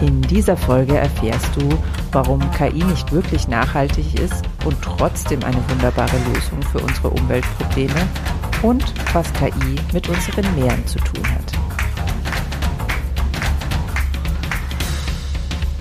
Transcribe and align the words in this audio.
In 0.00 0.22
dieser 0.22 0.56
Folge 0.56 0.96
erfährst 0.96 1.48
du, 1.56 1.68
warum 2.12 2.40
KI 2.52 2.84
nicht 2.84 3.12
wirklich 3.12 3.48
nachhaltig 3.48 4.18
ist 4.18 4.42
und 4.64 4.76
trotzdem 4.82 5.42
eine 5.44 5.68
wunderbare 5.68 6.16
Lösung 6.32 6.62
für 6.72 6.78
unsere 6.78 7.10
Umweltprobleme 7.10 8.08
und 8.62 8.84
was 9.12 9.32
KI 9.34 9.76
mit 9.92 10.08
unseren 10.08 10.44
Meeren 10.56 10.86
zu 10.86 10.98
tun 10.98 11.24
hat. 11.30 11.52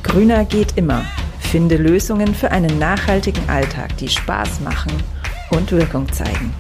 Grüner 0.04 0.46
geht 0.46 0.78
immer. 0.78 1.04
Finde 1.40 1.78
Lösungen 1.78 2.36
für 2.36 2.52
einen 2.52 2.78
nachhaltigen 2.78 3.50
Alltag, 3.50 3.98
die 3.98 4.10
Spaß 4.10 4.60
machen 4.62 4.94
und 5.50 5.72
Wirkung 5.72 6.12
zeigen. 6.12 6.54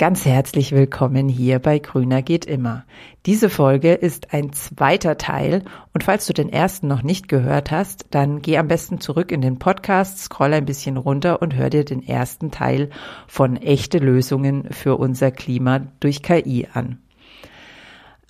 Ganz 0.00 0.24
herzlich 0.24 0.72
willkommen 0.72 1.28
hier 1.28 1.58
bei 1.58 1.78
Grüner 1.78 2.22
geht 2.22 2.46
immer. 2.46 2.86
Diese 3.26 3.50
Folge 3.50 3.92
ist 3.92 4.32
ein 4.32 4.50
zweiter 4.54 5.18
Teil 5.18 5.62
und 5.92 6.04
falls 6.04 6.24
du 6.24 6.32
den 6.32 6.48
ersten 6.48 6.88
noch 6.88 7.02
nicht 7.02 7.28
gehört 7.28 7.70
hast, 7.70 8.06
dann 8.10 8.40
geh 8.40 8.56
am 8.56 8.66
besten 8.66 8.98
zurück 9.02 9.30
in 9.30 9.42
den 9.42 9.58
Podcast, 9.58 10.18
scroll 10.20 10.54
ein 10.54 10.64
bisschen 10.64 10.96
runter 10.96 11.42
und 11.42 11.54
hör 11.54 11.68
dir 11.68 11.84
den 11.84 12.02
ersten 12.02 12.50
Teil 12.50 12.88
von 13.26 13.58
echte 13.58 13.98
Lösungen 13.98 14.70
für 14.70 14.96
unser 14.96 15.30
Klima 15.32 15.82
durch 16.00 16.22
KI 16.22 16.66
an. 16.72 17.02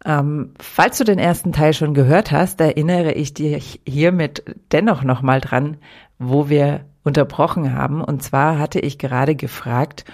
Ähm, 0.04 0.54
falls 0.58 0.98
du 0.98 1.04
den 1.04 1.20
ersten 1.20 1.52
Teil 1.52 1.72
schon 1.72 1.94
gehört 1.94 2.32
hast, 2.32 2.60
erinnere 2.60 3.12
ich 3.12 3.32
dich 3.32 3.80
hiermit 3.86 4.42
dennoch 4.72 5.04
nochmal 5.04 5.40
dran, 5.40 5.76
wo 6.18 6.48
wir 6.48 6.86
unterbrochen 7.04 7.72
haben. 7.72 8.02
Und 8.02 8.24
zwar 8.24 8.58
hatte 8.58 8.80
ich 8.80 8.98
gerade 8.98 9.36
gefragt, 9.36 10.04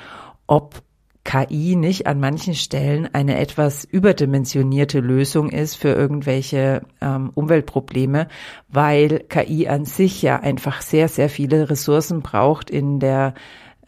ob 0.46 0.85
KI 1.26 1.74
nicht 1.74 2.06
an 2.06 2.20
manchen 2.20 2.54
Stellen 2.54 3.12
eine 3.12 3.38
etwas 3.38 3.84
überdimensionierte 3.84 5.00
Lösung 5.00 5.50
ist 5.50 5.74
für 5.74 5.88
irgendwelche 5.88 6.82
ähm, 7.00 7.32
Umweltprobleme, 7.34 8.28
weil 8.68 9.24
KI 9.28 9.66
an 9.66 9.84
sich 9.84 10.22
ja 10.22 10.36
einfach 10.36 10.82
sehr, 10.82 11.08
sehr 11.08 11.28
viele 11.28 11.68
Ressourcen 11.68 12.22
braucht 12.22 12.70
in 12.70 13.00
der 13.00 13.34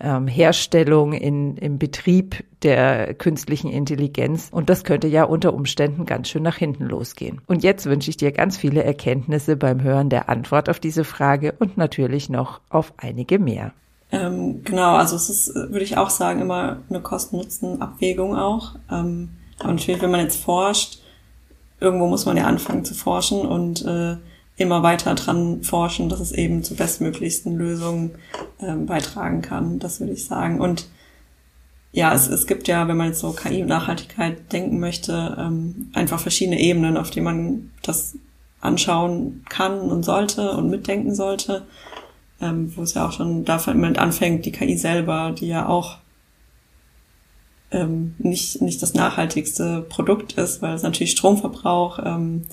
ähm, 0.00 0.26
Herstellung, 0.26 1.12
in, 1.12 1.56
im 1.56 1.78
Betrieb 1.78 2.44
der 2.62 3.14
künstlichen 3.14 3.70
Intelligenz. 3.70 4.48
Und 4.50 4.68
das 4.68 4.82
könnte 4.82 5.06
ja 5.06 5.22
unter 5.22 5.54
Umständen 5.54 6.06
ganz 6.06 6.28
schön 6.28 6.42
nach 6.42 6.56
hinten 6.56 6.86
losgehen. 6.86 7.40
Und 7.46 7.62
jetzt 7.62 7.86
wünsche 7.86 8.10
ich 8.10 8.16
dir 8.16 8.32
ganz 8.32 8.56
viele 8.56 8.82
Erkenntnisse 8.82 9.56
beim 9.56 9.80
Hören 9.80 10.10
der 10.10 10.28
Antwort 10.28 10.68
auf 10.68 10.80
diese 10.80 11.04
Frage 11.04 11.54
und 11.60 11.76
natürlich 11.76 12.28
noch 12.30 12.60
auf 12.68 12.92
einige 12.96 13.38
mehr. 13.38 13.72
Ähm, 14.10 14.62
genau, 14.64 14.96
also 14.96 15.16
es 15.16 15.28
ist, 15.28 15.54
würde 15.54 15.82
ich 15.82 15.96
auch 15.96 16.10
sagen, 16.10 16.40
immer 16.40 16.78
eine 16.88 17.00
Kosten-Nutzen-Abwägung 17.00 18.36
auch. 18.36 18.76
Ähm, 18.90 19.30
aber 19.58 19.72
natürlich, 19.72 20.00
wenn 20.00 20.10
man 20.10 20.20
jetzt 20.20 20.42
forscht, 20.42 21.00
irgendwo 21.80 22.06
muss 22.06 22.26
man 22.26 22.36
ja 22.36 22.44
anfangen 22.44 22.84
zu 22.84 22.94
forschen 22.94 23.40
und 23.40 23.84
äh, 23.84 24.16
immer 24.56 24.82
weiter 24.82 25.14
dran 25.14 25.62
forschen, 25.62 26.08
dass 26.08 26.20
es 26.20 26.32
eben 26.32 26.64
zu 26.64 26.74
bestmöglichsten 26.74 27.56
Lösungen 27.56 28.12
ähm, 28.60 28.86
beitragen 28.86 29.42
kann. 29.42 29.78
Das 29.78 30.00
würde 30.00 30.12
ich 30.12 30.24
sagen. 30.24 30.60
Und 30.60 30.88
ja, 31.92 32.12
es, 32.12 32.28
es 32.28 32.46
gibt 32.46 32.66
ja, 32.66 32.88
wenn 32.88 32.96
man 32.96 33.08
jetzt 33.08 33.20
so 33.20 33.32
KI 33.32 33.62
und 33.62 33.68
Nachhaltigkeit 33.68 34.52
denken 34.52 34.80
möchte, 34.80 35.36
ähm, 35.38 35.90
einfach 35.94 36.18
verschiedene 36.18 36.60
Ebenen, 36.60 36.96
auf 36.96 37.10
die 37.10 37.20
man 37.20 37.70
das 37.82 38.14
anschauen 38.60 39.44
kann 39.48 39.80
und 39.80 40.02
sollte 40.02 40.52
und 40.52 40.70
mitdenken 40.70 41.14
sollte 41.14 41.66
ähm, 42.40 42.72
wo 42.76 42.82
es 42.82 42.94
ja 42.94 43.06
auch 43.06 43.12
schon 43.12 43.44
damit 43.44 43.98
anfängt, 43.98 44.44
die 44.44 44.52
KI 44.52 44.76
selber, 44.76 45.34
die 45.38 45.48
ja 45.48 45.68
auch 45.68 45.98
ähm, 47.70 48.14
nicht, 48.18 48.62
nicht 48.62 48.82
das 48.82 48.94
nachhaltigste 48.94 49.82
Produkt 49.88 50.34
ist, 50.34 50.62
weil 50.62 50.74
es 50.74 50.82
natürlich 50.82 51.12
Stromverbrauch, 51.12 51.98
ähm, 52.04 52.44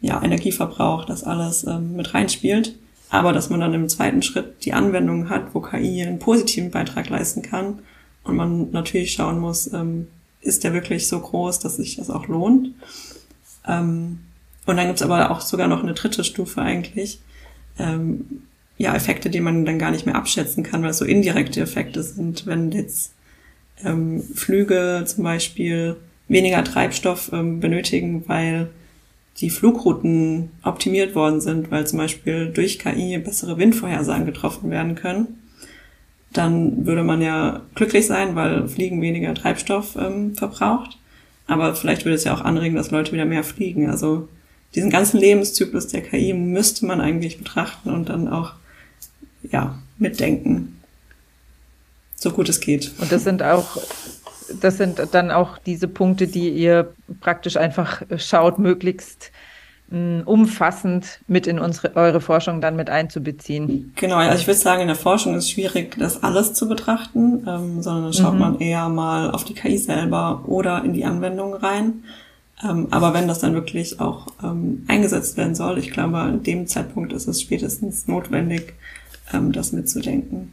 ja, 0.00 0.22
Energieverbrauch, 0.22 1.04
das 1.04 1.24
alles 1.24 1.64
ähm, 1.64 1.96
mit 1.96 2.14
reinspielt. 2.14 2.76
Aber 3.08 3.32
dass 3.32 3.50
man 3.50 3.60
dann 3.60 3.74
im 3.74 3.88
zweiten 3.88 4.22
Schritt 4.22 4.64
die 4.64 4.72
Anwendung 4.72 5.30
hat, 5.30 5.54
wo 5.54 5.60
KI 5.60 6.02
einen 6.02 6.18
positiven 6.18 6.70
Beitrag 6.70 7.08
leisten 7.08 7.42
kann 7.42 7.80
und 8.24 8.36
man 8.36 8.70
natürlich 8.72 9.12
schauen 9.12 9.38
muss, 9.38 9.72
ähm, 9.72 10.08
ist 10.40 10.64
der 10.64 10.72
wirklich 10.72 11.08
so 11.08 11.18
groß, 11.20 11.60
dass 11.60 11.76
sich 11.76 11.96
das 11.96 12.10
auch 12.10 12.28
lohnt. 12.28 12.74
Ähm, 13.66 14.20
und 14.66 14.76
dann 14.76 14.86
gibt's 14.86 15.02
aber 15.02 15.30
auch 15.30 15.40
sogar 15.40 15.68
noch 15.68 15.82
eine 15.82 15.94
dritte 15.94 16.24
Stufe 16.24 16.60
eigentlich, 16.60 17.20
ähm, 17.78 18.42
ja, 18.78 18.94
Effekte, 18.94 19.30
die 19.30 19.40
man 19.40 19.64
dann 19.64 19.78
gar 19.78 19.90
nicht 19.90 20.06
mehr 20.06 20.16
abschätzen 20.16 20.62
kann, 20.62 20.82
weil 20.82 20.90
es 20.90 20.98
so 20.98 21.04
indirekte 21.04 21.60
Effekte 21.60 22.02
sind, 22.02 22.46
wenn 22.46 22.72
jetzt 22.72 23.12
ähm, 23.84 24.22
Flüge 24.22 25.04
zum 25.06 25.24
Beispiel 25.24 25.96
weniger 26.28 26.62
Treibstoff 26.64 27.30
ähm, 27.32 27.60
benötigen, 27.60 28.24
weil 28.26 28.68
die 29.38 29.50
Flugrouten 29.50 30.50
optimiert 30.62 31.14
worden 31.14 31.40
sind, 31.40 31.70
weil 31.70 31.86
zum 31.86 31.98
Beispiel 31.98 32.50
durch 32.52 32.78
KI 32.78 33.18
bessere 33.18 33.58
Windvorhersagen 33.58 34.26
getroffen 34.26 34.70
werden 34.70 34.94
können, 34.94 35.42
dann 36.32 36.86
würde 36.86 37.02
man 37.02 37.22
ja 37.22 37.62
glücklich 37.74 38.06
sein, 38.06 38.34
weil 38.34 38.68
Fliegen 38.68 39.00
weniger 39.02 39.34
Treibstoff 39.34 39.96
ähm, 39.96 40.34
verbraucht. 40.34 40.98
Aber 41.46 41.74
vielleicht 41.74 42.04
würde 42.04 42.16
es 42.16 42.24
ja 42.24 42.34
auch 42.34 42.40
anregen, 42.40 42.76
dass 42.76 42.90
Leute 42.90 43.12
wieder 43.12 43.24
mehr 43.24 43.44
fliegen. 43.44 43.88
Also 43.88 44.28
diesen 44.74 44.90
ganzen 44.90 45.18
Lebenszyklus 45.18 45.86
der 45.88 46.02
KI 46.02 46.32
müsste 46.32 46.86
man 46.86 47.00
eigentlich 47.00 47.38
betrachten 47.38 47.90
und 47.90 48.08
dann 48.08 48.28
auch 48.28 48.54
ja, 49.50 49.78
mitdenken. 49.98 50.80
So 52.14 52.30
gut 52.30 52.48
es 52.48 52.60
geht. 52.60 52.92
Und 52.98 53.12
das 53.12 53.24
sind 53.24 53.42
auch, 53.42 53.76
das 54.60 54.78
sind 54.78 55.00
dann 55.12 55.30
auch 55.30 55.58
diese 55.58 55.88
Punkte, 55.88 56.26
die 56.26 56.48
ihr 56.50 56.92
praktisch 57.20 57.56
einfach 57.56 58.02
schaut, 58.16 58.58
möglichst 58.58 59.32
mh, 59.90 59.98
mm, 59.98 60.22
umfassend 60.26 61.20
mit 61.26 61.46
in 61.46 61.58
unsere, 61.58 61.94
eure 61.94 62.20
Forschung 62.20 62.60
dann 62.60 62.76
mit 62.76 62.88
einzubeziehen. 62.88 63.92
Genau, 63.96 64.16
also 64.16 64.38
ich 64.38 64.46
würde 64.46 64.58
sagen, 64.58 64.82
in 64.82 64.88
der 64.88 64.96
Forschung 64.96 65.34
ist 65.34 65.44
es 65.44 65.50
schwierig, 65.50 65.96
das 65.98 66.22
alles 66.22 66.54
zu 66.54 66.68
betrachten, 66.68 67.46
ähm, 67.46 67.82
sondern 67.82 68.04
dann 68.04 68.12
schaut 68.12 68.34
mhm. 68.34 68.40
man 68.40 68.60
eher 68.60 68.88
mal 68.88 69.30
auf 69.30 69.44
die 69.44 69.54
KI 69.54 69.78
selber 69.78 70.42
oder 70.46 70.84
in 70.84 70.94
die 70.94 71.04
Anwendung 71.04 71.54
rein. 71.54 72.04
Ähm, 72.64 72.88
aber 72.90 73.12
wenn 73.12 73.28
das 73.28 73.40
dann 73.40 73.52
wirklich 73.52 74.00
auch 74.00 74.28
ähm, 74.42 74.84
eingesetzt 74.88 75.36
werden 75.36 75.54
soll, 75.54 75.78
ich 75.78 75.90
glaube, 75.90 76.18
an 76.18 76.42
dem 76.42 76.66
Zeitpunkt 76.66 77.12
ist 77.12 77.28
es 77.28 77.42
spätestens 77.42 78.08
notwendig, 78.08 78.74
ähm, 79.32 79.52
das 79.52 79.72
mitzudenken. 79.72 80.52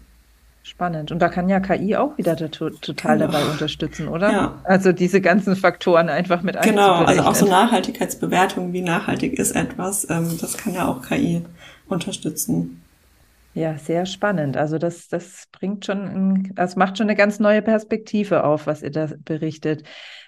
Spannend. 0.65 1.11
Und 1.11 1.19
da 1.19 1.27
kann 1.27 1.49
ja 1.49 1.59
KI 1.59 1.97
auch 1.97 2.17
wieder 2.17 2.37
total 2.37 3.17
genau. 3.17 3.31
dabei 3.31 3.45
unterstützen, 3.51 4.07
oder? 4.07 4.31
Ja. 4.31 4.59
Also 4.63 4.93
diese 4.93 5.19
ganzen 5.19 5.57
Faktoren 5.57 6.07
einfach 6.07 6.41
mit 6.41 6.61
Genau, 6.61 7.03
also 7.03 7.21
auch 7.23 7.35
so 7.35 7.45
Nachhaltigkeitsbewertungen, 7.45 8.71
wie 8.71 8.81
nachhaltig 8.81 9.33
ist 9.33 9.57
etwas, 9.57 10.09
ähm, 10.09 10.37
das 10.39 10.57
kann 10.57 10.73
ja 10.73 10.87
auch 10.87 11.01
KI 11.01 11.43
unterstützen. 11.89 12.82
Ja, 13.55 13.77
sehr 13.77 14.07
spannend. 14.07 14.57
Also 14.57 14.79
das, 14.79 15.07
das 15.09 15.47
bringt 15.51 15.85
schon, 15.85 16.51
das 16.55 16.75
macht 16.75 16.97
schon 16.97 17.07
eine 17.07 17.15
ganz 17.15 17.39
neue 17.39 17.61
Perspektive 17.61 18.43
auf, 18.43 18.65
was 18.65 18.81
ihr 18.81 18.89
da 18.89 19.09
berichtet. 19.25 19.83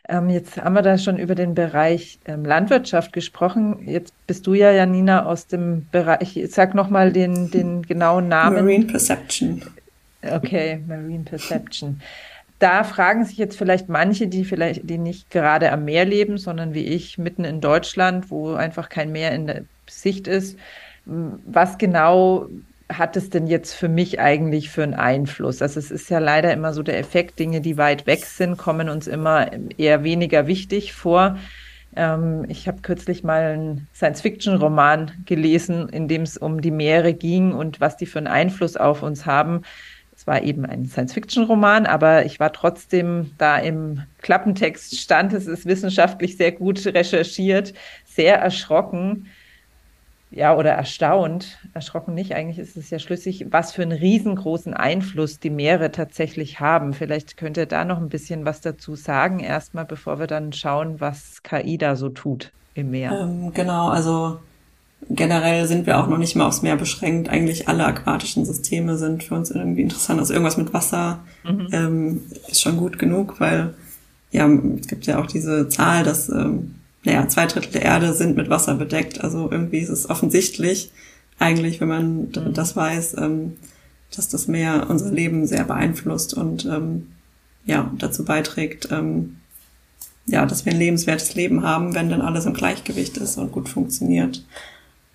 Ähm, 0.08 0.30
jetzt 0.30 0.58
haben 0.58 0.74
wir 0.74 0.84
da 0.84 1.00
schon 1.00 1.18
über 1.18 1.34
den 1.34 1.56
Bereich 1.56 2.20
ähm, 2.26 2.46
Landwirtschaft 2.46 3.14
gesprochen. 3.14 3.88
Jetzt 3.88 4.14
bist 4.28 4.46
du 4.46 4.54
ja, 4.54 4.72
Janina, 4.72 5.26
aus 5.26 5.48
dem 5.48 5.88
Bereich, 5.92 6.40
sag 6.50 6.76
nochmal 6.76 7.12
den, 7.12 7.50
den 7.50 7.82
genauen 7.82 8.28
Namen. 8.28 8.58
Marine 8.58 8.86
Perception. 8.86 9.64
Okay, 10.22 10.84
Marine 10.88 11.24
Perception. 11.24 12.02
Da 12.60 12.84
fragen 12.84 13.26
sich 13.26 13.38
jetzt 13.38 13.58
vielleicht 13.58 13.90
manche, 13.90 14.28
die 14.28 14.46
vielleicht, 14.46 14.88
die 14.90 14.98
nicht 15.00 15.32
gerade 15.32 15.72
am 15.72 15.86
Meer 15.86 16.06
leben, 16.06 16.38
sondern 16.38 16.74
wie 16.76 16.86
ich 16.86 17.18
mitten 17.18 17.44
in 17.44 17.60
Deutschland, 17.60 18.30
wo 18.30 18.54
einfach 18.54 18.90
kein 18.90 19.12
Meer 19.12 19.32
in 19.34 19.48
der 19.48 19.64
Sicht 19.88 20.28
ist, 20.28 20.58
was 21.06 21.78
genau 21.78 22.48
hat 22.90 23.18
es 23.18 23.30
denn 23.30 23.48
jetzt 23.48 23.74
für 23.74 23.90
mich 23.90 24.20
eigentlich 24.20 24.70
für 24.70 24.84
einen 24.84 24.94
Einfluss? 24.94 25.62
Also 25.62 25.80
es 25.80 25.92
ist 25.92 26.10
ja 26.10 26.20
leider 26.20 26.54
immer 26.54 26.74
so 26.74 26.84
der 26.84 27.00
Effekt, 27.00 27.40
Dinge, 27.40 27.62
die 27.62 27.78
weit 27.78 28.06
weg 28.06 28.26
sind, 28.26 28.58
kommen 28.58 28.90
uns 28.90 29.08
immer 29.08 29.50
eher 29.78 30.04
weniger 30.04 30.48
wichtig 30.48 30.94
vor. 30.94 31.38
Ähm, 31.96 32.46
ich 32.48 32.68
habe 32.68 32.82
kürzlich 32.82 33.24
mal 33.24 33.42
einen 33.42 33.88
Science-Fiction-Roman 33.96 35.12
gelesen, 35.26 35.90
in 35.90 36.08
dem 36.08 36.22
es 36.22 36.38
um 36.38 36.62
die 36.62 36.72
Meere 36.72 37.14
ging 37.14 37.54
und 37.54 37.82
was 37.82 37.98
die 37.98 38.06
für 38.06 38.20
einen 38.20 38.28
Einfluss 38.28 38.78
auf 38.78 39.02
uns 39.02 39.26
haben. 39.26 39.64
Es 40.16 40.28
war 40.28 40.44
eben 40.44 40.66
ein 40.66 40.86
Science-Fiction-Roman, 40.86 41.86
aber 41.86 42.26
ich 42.26 42.40
war 42.40 42.54
trotzdem 42.54 43.32
da 43.38 43.58
im 43.58 44.04
Klappentext 44.22 45.00
stand, 45.00 45.34
es 45.34 45.48
ist 45.48 45.66
wissenschaftlich 45.66 46.38
sehr 46.38 46.52
gut 46.52 46.86
recherchiert, 46.86 47.74
sehr 48.06 48.38
erschrocken, 48.38 49.28
ja, 50.32 50.56
oder 50.56 50.72
erstaunt, 50.72 51.60
erschrocken 51.74 52.14
nicht, 52.14 52.36
eigentlich 52.36 52.60
ist 52.60 52.76
es 52.76 52.90
ja 52.90 53.00
schlüssig, 53.00 53.48
was 53.52 53.72
für 53.72 53.84
einen 53.84 53.94
riesengroßen 53.94 54.74
Einfluss 54.74 55.40
die 55.40 55.50
Meere 55.50 55.92
tatsächlich 55.92 56.60
haben. 56.60 56.94
Vielleicht 56.94 57.38
könnt 57.38 57.58
ihr 57.58 57.66
da 57.66 57.86
noch 57.86 57.98
ein 58.00 58.10
bisschen 58.10 58.44
was 58.46 58.62
dazu 58.62 58.96
sagen, 58.96 59.40
erstmal, 59.40 59.86
bevor 59.86 60.20
wir 60.20 60.28
dann 60.28 60.52
schauen, 60.52 61.00
was 61.00 61.44
KI 61.44 61.78
da 61.78 61.96
so 61.96 62.10
tut 62.10 62.52
im 62.74 62.92
Meer. 62.92 63.12
Ähm, 63.22 63.54
genau, 63.54 63.88
also 63.88 64.40
generell 65.10 65.68
sind 65.68 65.86
wir 65.86 66.00
auch 66.00 66.08
noch 66.08 66.18
nicht 66.18 66.36
mal 66.36 66.48
aufs 66.48 66.62
Meer 66.62 66.76
beschränkt. 66.76 67.30
Eigentlich 67.30 67.68
alle 67.68 67.86
aquatischen 67.86 68.46
Systeme 68.46 68.98
sind 68.98 69.24
für 69.24 69.36
uns 69.36 69.52
irgendwie 69.52 69.82
interessant. 69.82 70.20
Also 70.20 70.34
irgendwas 70.34 70.58
mit 70.58 70.74
Wasser 70.74 71.20
mhm. 71.44 71.68
ähm, 71.72 72.22
ist 72.48 72.62
schon 72.62 72.78
gut 72.78 73.00
genug, 73.00 73.40
weil 73.40 73.74
ja, 74.32 74.50
es 74.80 74.88
gibt 74.88 75.06
ja 75.06 75.20
auch 75.20 75.28
diese 75.28 75.70
Zahl, 75.70 76.04
dass 76.04 76.30
ähm, 76.30 76.76
naja, 77.06 77.28
zwei 77.28 77.46
Drittel 77.46 77.72
der 77.72 77.84
Erde 77.84 78.14
sind 78.14 78.36
mit 78.36 78.50
Wasser 78.50 78.76
bedeckt. 78.76 79.24
Also 79.24 79.50
irgendwie 79.50 79.80
ist 79.80 79.90
es 79.90 80.10
offensichtlich, 80.10 80.92
eigentlich, 81.40 81.80
wenn 81.80 81.88
man 81.88 82.18
mhm. 82.30 82.54
das 82.54 82.76
weiß, 82.76 83.18
ähm, 83.18 83.58
dass 84.16 84.30
das 84.30 84.48
Meer 84.48 84.88
unser 84.90 85.12
Leben 85.12 85.46
sehr 85.48 85.64
beeinflusst 85.64 86.34
und 86.34 86.66
ähm, 86.66 87.12
ja, 87.66 87.92
dazu 87.98 88.26
beiträgt, 88.26 88.90
ähm, 88.92 89.38
ja, 90.26 90.46
dass 90.46 90.66
wir 90.66 90.74
ein 90.74 90.80
lebenswertes 90.80 91.36
Leben 91.36 91.64
haben, 91.64 91.94
wenn 91.94 92.10
dann 92.10 92.22
alles 92.22 92.46
im 92.46 92.54
Gleichgewicht 92.54 93.18
ist 93.18 93.38
und 93.38 93.52
gut 93.52 93.70
funktioniert. 93.70 94.44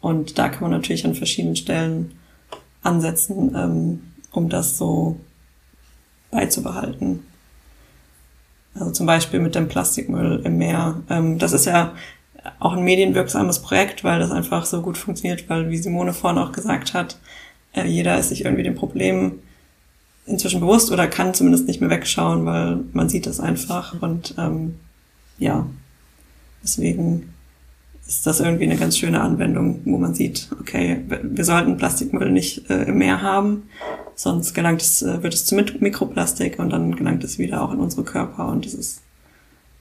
Und 0.00 0.38
da 0.38 0.48
kann 0.48 0.62
man 0.62 0.70
natürlich 0.70 1.04
an 1.04 1.14
verschiedenen 1.14 1.56
Stellen 1.56 2.12
ansetzen, 2.82 4.00
um 4.30 4.48
das 4.48 4.78
so 4.78 5.18
beizubehalten. 6.30 7.24
Also 8.74 8.90
zum 8.92 9.06
Beispiel 9.06 9.40
mit 9.40 9.54
dem 9.54 9.68
Plastikmüll 9.68 10.42
im 10.44 10.58
Meer. 10.58 11.02
Ähm, 11.10 11.38
das 11.38 11.52
ist 11.52 11.66
ja 11.66 11.94
auch 12.58 12.72
ein 12.72 12.84
medienwirksames 12.84 13.60
Projekt, 13.60 14.04
weil 14.04 14.20
das 14.20 14.30
einfach 14.30 14.64
so 14.64 14.80
gut 14.80 14.96
funktioniert, 14.96 15.48
weil, 15.48 15.70
wie 15.70 15.76
Simone 15.76 16.12
vorhin 16.12 16.38
auch 16.38 16.52
gesagt 16.52 16.94
hat, 16.94 17.18
äh, 17.74 17.86
jeder 17.86 18.18
ist 18.18 18.30
sich 18.30 18.44
irgendwie 18.44 18.62
dem 18.62 18.74
Problem 18.74 19.40
inzwischen 20.26 20.60
bewusst 20.60 20.90
oder 20.92 21.08
kann 21.08 21.34
zumindest 21.34 21.66
nicht 21.66 21.80
mehr 21.80 21.90
wegschauen, 21.90 22.46
weil 22.46 22.80
man 22.92 23.08
sieht 23.08 23.26
es 23.26 23.40
einfach 23.40 24.00
und 24.00 24.34
ähm, 24.38 24.76
ja, 25.38 25.66
deswegen 26.62 27.34
ist 28.10 28.26
das 28.26 28.40
irgendwie 28.40 28.64
eine 28.64 28.76
ganz 28.76 28.98
schöne 28.98 29.20
Anwendung, 29.20 29.82
wo 29.84 29.96
man 29.96 30.14
sieht, 30.14 30.48
okay, 30.58 31.00
wir 31.22 31.44
sollten 31.44 31.76
Plastikmüll 31.76 32.32
nicht 32.32 32.68
äh, 32.68 32.82
im 32.82 32.98
Meer 32.98 33.22
haben, 33.22 33.68
sonst 34.16 34.52
gelangt 34.52 34.82
es, 34.82 35.00
äh, 35.02 35.22
wird 35.22 35.32
es 35.32 35.46
zu 35.46 35.54
Mikroplastik 35.54 36.58
und 36.58 36.70
dann 36.70 36.96
gelangt 36.96 37.22
es 37.22 37.38
wieder 37.38 37.62
auch 37.62 37.72
in 37.72 37.78
unsere 37.78 38.02
Körper 38.02 38.48
und 38.48 38.66
das 38.66 38.74
ist, 38.74 39.02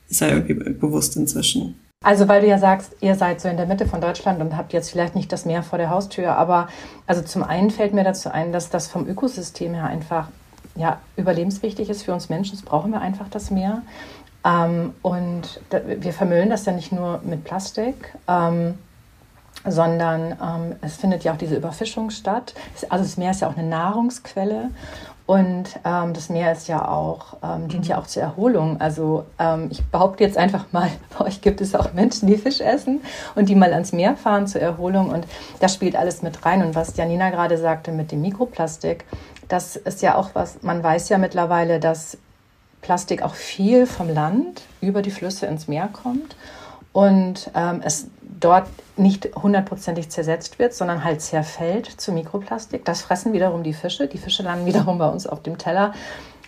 ist 0.09 0.21
ja 0.21 0.27
irgendwie 0.27 0.53
bewusst 0.53 1.17
inzwischen. 1.17 1.79
Also 2.03 2.27
weil 2.27 2.41
du 2.41 2.47
ja 2.47 2.59
sagst, 2.59 2.95
ihr 3.01 3.15
seid 3.15 3.41
so 3.41 3.49
in 3.49 3.57
der 3.57 3.65
Mitte 3.65 3.87
von 3.87 3.99
Deutschland 3.99 4.39
und 4.41 4.55
habt 4.55 4.73
jetzt 4.73 4.91
vielleicht 4.91 5.15
nicht 5.15 5.31
das 5.31 5.45
Meer 5.45 5.63
vor 5.63 5.79
der 5.79 5.89
Haustür, 5.89 6.35
aber 6.35 6.69
also 7.07 7.23
zum 7.23 7.41
einen 7.41 7.71
fällt 7.71 7.95
mir 7.95 8.03
dazu 8.03 8.29
ein, 8.29 8.51
dass 8.51 8.69
das 8.69 8.87
vom 8.87 9.07
Ökosystem 9.07 9.73
her 9.73 9.85
einfach 9.85 10.27
ja, 10.75 10.99
überlebenswichtig 11.17 11.89
ist 11.89 12.03
für 12.03 12.13
uns 12.13 12.29
Menschen. 12.29 12.55
Das 12.55 12.63
brauchen 12.63 12.91
wir 12.91 13.01
einfach 13.01 13.27
das 13.27 13.49
Meer. 13.49 13.81
Ähm, 14.49 14.93
und 15.01 15.61
da, 15.69 15.81
wir 15.85 16.13
vermüllen 16.13 16.49
das 16.49 16.65
ja 16.65 16.71
nicht 16.71 16.91
nur 16.91 17.19
mit 17.23 17.43
Plastik, 17.43 18.13
ähm, 18.27 18.77
sondern 19.65 20.31
ähm, 20.31 20.75
es 20.81 20.95
findet 20.95 21.23
ja 21.23 21.33
auch 21.33 21.37
diese 21.37 21.55
Überfischung 21.55 22.09
statt. 22.09 22.53
Also 22.89 23.03
das 23.03 23.17
Meer 23.17 23.31
ist 23.31 23.41
ja 23.41 23.49
auch 23.49 23.57
eine 23.57 23.67
Nahrungsquelle 23.67 24.69
und 25.29 25.79
ähm, 25.85 26.13
das 26.13 26.29
Meer 26.29 26.53
ist 26.53 26.67
ja 26.67 26.87
auch, 26.87 27.37
ähm, 27.43 27.67
dient 27.67 27.87
ja 27.87 27.99
auch 27.99 28.07
zur 28.07 28.23
Erholung. 28.23 28.81
Also 28.81 29.25
ähm, 29.37 29.67
ich 29.69 29.85
behaupte 29.85 30.23
jetzt 30.23 30.37
einfach 30.37 30.65
mal, 30.71 30.89
bei 31.17 31.25
euch 31.25 31.41
gibt 31.41 31.61
es 31.61 31.75
auch 31.75 31.93
Menschen, 31.93 32.27
die 32.27 32.37
Fisch 32.37 32.61
essen 32.61 33.01
und 33.35 33.47
die 33.49 33.53
mal 33.55 33.71
ans 33.73 33.91
Meer 33.91 34.15
fahren 34.15 34.47
zur 34.47 34.61
Erholung. 34.61 35.11
Und 35.11 35.27
das 35.59 35.73
spielt 35.75 35.95
alles 35.95 36.23
mit 36.23 36.45
rein. 36.45 36.63
Und 36.63 36.73
was 36.73 36.97
Janina 36.97 37.29
gerade 37.29 37.59
sagte 37.59 37.91
mit 37.91 38.11
dem 38.11 38.21
Mikroplastik, 38.21 39.05
das 39.49 39.75
ist 39.75 40.01
ja 40.01 40.15
auch 40.15 40.31
was, 40.33 40.63
man 40.63 40.81
weiß 40.81 41.09
ja 41.09 41.19
mittlerweile, 41.19 41.79
dass 41.79 42.17
Plastik 42.81 43.21
auch 43.21 43.35
viel 43.35 43.85
vom 43.85 44.09
Land 44.09 44.61
über 44.81 45.01
die 45.01 45.11
Flüsse 45.11 45.45
ins 45.45 45.67
Meer 45.67 45.89
kommt 45.91 46.35
und 46.93 47.51
ähm, 47.55 47.81
es 47.83 48.07
dort 48.39 48.67
nicht 48.97 49.35
hundertprozentig 49.35 50.09
zersetzt 50.09 50.59
wird, 50.59 50.73
sondern 50.73 51.03
halt 51.03 51.21
zerfällt 51.21 51.87
zu 51.87 52.11
Mikroplastik. 52.11 52.85
Das 52.85 53.01
fressen 53.01 53.33
wiederum 53.33 53.63
die 53.63 53.73
Fische. 53.73 54.07
Die 54.07 54.17
Fische 54.17 54.43
landen 54.43 54.65
wiederum 54.65 54.97
bei 54.97 55.07
uns 55.07 55.27
auf 55.27 55.41
dem 55.43 55.57
Teller. 55.57 55.93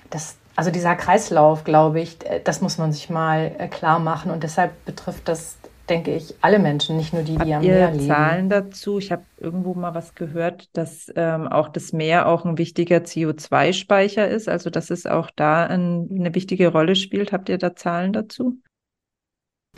Das, 0.10 0.36
also 0.56 0.72
dieser 0.72 0.96
Kreislauf, 0.96 1.64
glaube 1.64 2.00
ich, 2.02 2.26
äh, 2.26 2.42
das 2.44 2.62
muss 2.62 2.78
man 2.78 2.92
sich 2.92 3.10
mal 3.10 3.52
äh, 3.58 3.68
klar 3.68 4.00
machen. 4.00 4.32
Und 4.32 4.44
deshalb 4.44 4.86
betrifft 4.86 5.28
das 5.28 5.58
denke 5.92 6.16
ich, 6.16 6.34
alle 6.42 6.58
Menschen, 6.58 6.96
nicht 6.96 7.14
nur 7.14 7.22
die, 7.22 7.38
die 7.38 7.54
am 7.54 7.62
Meer 7.62 7.92
leben. 7.92 8.08
Zahlen 8.08 8.50
dazu? 8.50 8.98
Ich 8.98 9.12
habe 9.12 9.24
irgendwo 9.38 9.74
mal 9.74 9.94
was 9.94 10.16
gehört, 10.16 10.70
dass 10.74 11.12
ähm, 11.16 11.48
auch 11.48 11.68
das 11.68 11.92
Meer 11.92 12.28
auch 12.28 12.46
ein 12.46 12.58
wichtiger 12.58 12.98
CO2-Speicher 12.98 14.28
ist, 14.28 14.48
also 14.48 14.70
dass 14.70 14.90
es 14.90 15.06
auch 15.06 15.30
da 15.36 15.66
ein, 15.66 16.08
eine 16.10 16.34
wichtige 16.34 16.70
Rolle 16.70 16.96
spielt. 16.96 17.34
Habt 17.34 17.50
ihr 17.50 17.58
da 17.58 17.76
Zahlen 17.76 18.14
dazu? 18.14 18.58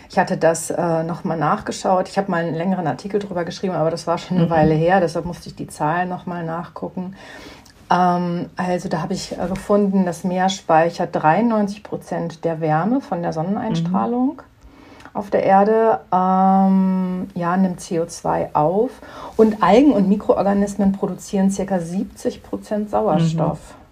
Ich 0.09 0.17
hatte 0.17 0.37
das 0.37 0.69
äh, 0.69 1.03
nochmal 1.03 1.37
nachgeschaut. 1.37 2.07
Ich 2.07 2.17
habe 2.17 2.29
mal 2.29 2.43
einen 2.43 2.55
längeren 2.55 2.87
Artikel 2.87 3.19
darüber 3.19 3.43
geschrieben, 3.43 3.73
aber 3.73 3.89
das 3.89 4.05
war 4.05 4.17
schon 4.19 4.37
eine 4.37 4.45
mhm. 4.45 4.51
Weile 4.51 4.73
her, 4.75 4.99
deshalb 4.99 5.25
musste 5.25 5.49
ich 5.49 5.55
die 5.55 5.67
Zahlen 5.67 6.09
nochmal 6.09 6.45
nachgucken. 6.45 7.15
Ähm, 7.91 8.49
also 8.55 8.87
da 8.87 9.01
habe 9.01 9.13
ich 9.13 9.31
äh, 9.31 9.47
gefunden, 9.47 10.05
das 10.05 10.23
Meer 10.23 10.49
speichert 10.49 11.09
93 11.15 11.81
Prozent 11.81 12.45
der 12.45 12.61
Wärme 12.61 13.01
von 13.01 13.23
der 13.23 13.33
Sonneneinstrahlung. 13.33 14.35
Mhm 14.35 14.52
auf 15.13 15.29
der 15.29 15.43
Erde 15.43 15.99
ähm, 16.11 17.27
ja, 17.35 17.55
nimmt 17.57 17.79
CO2 17.79 18.53
auf 18.53 18.91
und 19.37 19.61
Algen 19.61 19.91
und 19.91 20.09
Mikroorganismen 20.09 20.91
produzieren 20.91 21.51
ca. 21.55 21.79
70 21.79 22.43
Prozent 22.43 22.89
Sauerstoff. 22.89 23.59
Mhm 23.59 23.83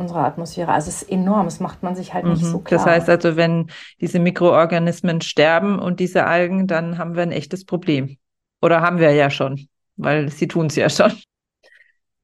unserer 0.00 0.24
Atmosphäre. 0.24 0.72
Also 0.72 0.88
es 0.88 1.02
ist 1.02 1.10
enorm, 1.10 1.44
das 1.44 1.60
macht 1.60 1.82
man 1.82 1.94
sich 1.94 2.14
halt 2.14 2.24
nicht 2.24 2.42
mhm. 2.42 2.46
so 2.46 2.58
klar. 2.58 2.78
Das 2.82 2.90
heißt 2.90 3.08
also, 3.10 3.36
wenn 3.36 3.70
diese 4.00 4.18
Mikroorganismen 4.18 5.20
sterben 5.20 5.78
und 5.78 6.00
diese 6.00 6.26
Algen, 6.26 6.66
dann 6.66 6.98
haben 6.98 7.14
wir 7.14 7.22
ein 7.22 7.32
echtes 7.32 7.64
Problem. 7.64 8.16
Oder 8.62 8.80
haben 8.80 8.98
wir 8.98 9.12
ja 9.12 9.30
schon, 9.30 9.68
weil 9.96 10.30
sie 10.30 10.48
tun 10.48 10.66
es 10.66 10.76
ja 10.76 10.88
schon. 10.88 11.12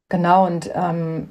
Genau, 0.09 0.47
und 0.47 0.71
ähm, 0.73 1.31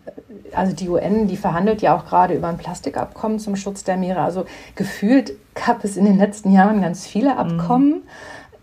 also 0.54 0.76
die 0.76 0.90
UN, 0.90 1.28
die 1.28 1.38
verhandelt 1.38 1.82
ja 1.82 1.96
auch 1.96 2.06
gerade 2.06 2.34
über 2.34 2.50
ein 2.50 2.58
Plastikabkommen 2.58 3.40
zum 3.40 3.56
Schutz 3.56 3.86
der 3.86 3.96
Meere. 3.96 4.20
Also 4.20 4.46
gefühlt 4.76 5.32
gab 5.54 5.86
es 5.86 5.96
in 5.96 6.04
den 6.04 6.18
letzten 6.18 6.52
Jahren 6.52 6.82
ganz 6.82 7.08
viele 7.08 7.34
mhm. 7.34 7.38
Abkommen, 7.38 7.90
mhm. 7.90 8.02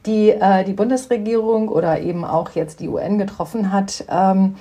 die 0.04 0.30
äh, 0.30 0.64
die 0.64 0.74
Bundesregierung 0.74 1.68
oder 1.68 2.00
eben 2.00 2.26
auch 2.26 2.50
jetzt 2.50 2.80
die 2.80 2.88
UN 2.88 3.16
getroffen 3.16 3.72
hat. 3.72 4.04
Ähm, 4.10 4.56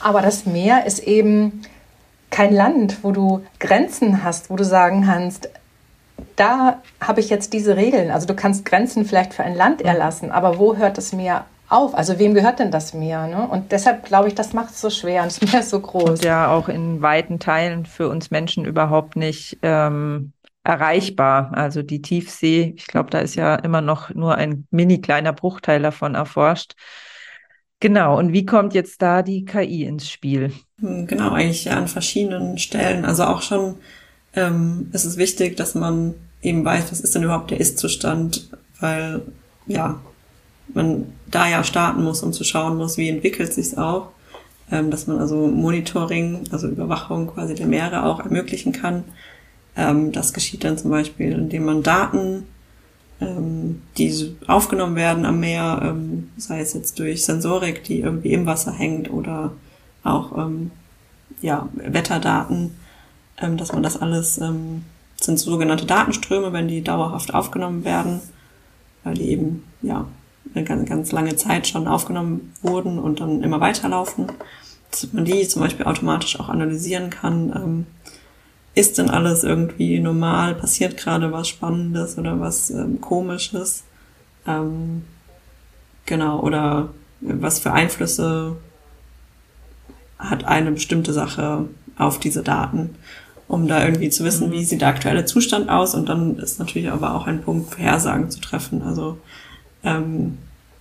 aber 0.00 0.22
das 0.22 0.44
Meer 0.44 0.86
ist 0.86 0.98
eben 0.98 1.62
kein 2.30 2.52
Land, 2.52 3.04
wo 3.04 3.12
du 3.12 3.44
Grenzen 3.60 4.24
hast, 4.24 4.50
wo 4.50 4.56
du 4.56 4.64
sagen 4.64 5.04
kannst, 5.06 5.48
da 6.34 6.82
habe 7.00 7.20
ich 7.20 7.30
jetzt 7.30 7.52
diese 7.52 7.76
Regeln. 7.76 8.10
Also 8.10 8.26
du 8.26 8.34
kannst 8.34 8.64
Grenzen 8.64 9.04
vielleicht 9.04 9.34
für 9.34 9.44
ein 9.44 9.54
Land 9.54 9.82
erlassen, 9.82 10.32
aber 10.32 10.58
wo 10.58 10.76
hört 10.76 10.98
das 10.98 11.12
Meer 11.12 11.44
auf? 11.74 11.94
Also 11.94 12.18
wem 12.18 12.34
gehört 12.34 12.58
denn 12.58 12.70
das 12.70 12.94
Meer? 12.94 13.26
Ne? 13.26 13.46
Und 13.48 13.72
deshalb 13.72 14.04
glaube 14.04 14.28
ich, 14.28 14.34
das 14.34 14.52
macht 14.52 14.70
es 14.70 14.80
so 14.80 14.90
schwer 14.90 15.22
und 15.22 15.26
das 15.26 15.40
Meer 15.40 15.60
ist 15.60 15.70
so 15.70 15.80
groß. 15.80 16.20
Und 16.20 16.24
ja, 16.24 16.50
auch 16.52 16.68
in 16.68 17.02
weiten 17.02 17.38
Teilen 17.38 17.86
für 17.86 18.08
uns 18.08 18.30
Menschen 18.30 18.64
überhaupt 18.64 19.16
nicht 19.16 19.58
ähm, 19.62 20.32
erreichbar. 20.62 21.52
Also 21.54 21.82
die 21.82 22.02
Tiefsee, 22.02 22.74
ich 22.76 22.86
glaube, 22.86 23.10
da 23.10 23.18
ist 23.18 23.34
ja 23.34 23.54
immer 23.56 23.80
noch 23.80 24.14
nur 24.14 24.36
ein 24.36 24.66
mini 24.70 25.00
kleiner 25.00 25.32
Bruchteil 25.32 25.82
davon 25.82 26.14
erforscht. 26.14 26.74
Genau, 27.80 28.18
und 28.18 28.32
wie 28.32 28.46
kommt 28.46 28.72
jetzt 28.72 29.02
da 29.02 29.22
die 29.22 29.44
KI 29.44 29.84
ins 29.84 30.08
Spiel? 30.08 30.52
Hm, 30.80 31.06
genau, 31.06 31.32
eigentlich 31.32 31.70
an 31.70 31.86
verschiedenen 31.86 32.56
Stellen. 32.56 33.04
Also 33.04 33.24
auch 33.24 33.42
schon 33.42 33.76
ähm, 34.34 34.88
ist 34.92 35.04
es 35.04 35.18
wichtig, 35.18 35.56
dass 35.56 35.74
man 35.74 36.14
eben 36.40 36.64
weiß, 36.64 36.90
was 36.90 37.00
ist 37.00 37.14
denn 37.14 37.24
überhaupt 37.24 37.50
der 37.50 37.60
Ist-Zustand, 37.60 38.48
weil 38.80 39.22
ja, 39.66 40.00
man 40.72 41.12
da 41.34 41.48
ja 41.48 41.64
starten 41.64 42.02
muss, 42.04 42.22
um 42.22 42.32
zu 42.32 42.44
schauen 42.44 42.76
muss, 42.76 42.96
wie 42.96 43.08
entwickelt 43.08 43.52
sich's 43.52 43.76
auch, 43.76 44.08
ähm, 44.70 44.90
dass 44.90 45.06
man 45.06 45.18
also 45.18 45.46
Monitoring, 45.46 46.44
also 46.50 46.68
Überwachung 46.68 47.28
quasi 47.28 47.54
der 47.54 47.66
Meere 47.66 48.04
auch 48.04 48.20
ermöglichen 48.20 48.72
kann. 48.72 49.04
Ähm, 49.76 50.12
das 50.12 50.32
geschieht 50.32 50.64
dann 50.64 50.78
zum 50.78 50.90
Beispiel, 50.90 51.32
indem 51.32 51.64
man 51.64 51.82
Daten, 51.82 52.46
ähm, 53.20 53.82
die 53.98 54.36
aufgenommen 54.46 54.96
werden 54.96 55.24
am 55.24 55.40
Meer, 55.40 55.80
ähm, 55.82 56.30
sei 56.36 56.60
es 56.60 56.74
jetzt 56.74 56.98
durch 56.98 57.24
Sensorik, 57.24 57.84
die 57.84 58.00
irgendwie 58.00 58.32
im 58.32 58.46
Wasser 58.46 58.72
hängt 58.72 59.10
oder 59.10 59.52
auch 60.02 60.36
ähm, 60.38 60.70
ja, 61.40 61.68
Wetterdaten, 61.74 62.76
ähm, 63.40 63.56
dass 63.56 63.72
man 63.72 63.82
das 63.82 64.00
alles 64.00 64.34
sind 64.36 65.38
sogenannte 65.38 65.86
Datenströme, 65.86 66.52
wenn 66.52 66.68
die 66.68 66.82
dauerhaft 66.82 67.34
aufgenommen 67.34 67.84
werden, 67.84 68.20
weil 69.02 69.14
die 69.14 69.30
eben 69.30 69.64
ja 69.82 70.06
eine 70.54 70.64
ganz, 70.64 70.88
ganz 70.88 71.12
lange 71.12 71.36
Zeit 71.36 71.66
schon 71.66 71.88
aufgenommen 71.88 72.52
wurden 72.62 72.98
und 72.98 73.20
dann 73.20 73.42
immer 73.42 73.60
weiterlaufen, 73.60 74.26
dass 74.90 75.12
man 75.12 75.24
die 75.24 75.46
zum 75.48 75.62
Beispiel 75.62 75.86
automatisch 75.86 76.38
auch 76.38 76.48
analysieren 76.48 77.10
kann. 77.10 77.52
Ähm, 77.54 77.86
ist 78.74 78.98
denn 78.98 79.10
alles 79.10 79.44
irgendwie 79.44 80.00
normal? 80.00 80.54
Passiert 80.54 80.96
gerade 80.96 81.30
was 81.32 81.48
Spannendes 81.48 82.18
oder 82.18 82.40
was 82.40 82.70
ähm, 82.70 83.00
Komisches? 83.00 83.84
Ähm, 84.46 85.04
genau, 86.06 86.40
oder 86.40 86.88
was 87.20 87.60
für 87.60 87.72
Einflüsse 87.72 88.56
hat 90.18 90.44
eine 90.44 90.72
bestimmte 90.72 91.12
Sache 91.12 91.66
auf 91.96 92.18
diese 92.18 92.42
Daten, 92.42 92.96
um 93.48 93.68
da 93.68 93.84
irgendwie 93.84 94.10
zu 94.10 94.24
wissen, 94.24 94.48
mhm. 94.48 94.52
wie 94.52 94.64
sieht 94.64 94.80
der 94.80 94.88
aktuelle 94.88 95.24
Zustand 95.24 95.68
aus 95.68 95.94
und 95.94 96.08
dann 96.08 96.38
ist 96.38 96.58
natürlich 96.58 96.90
aber 96.90 97.14
auch 97.14 97.26
ein 97.26 97.42
Punkt, 97.42 97.74
Vorhersagen 97.74 98.30
zu 98.30 98.40
treffen. 98.40 98.82
Also 98.82 99.18
ähm, 99.84 100.38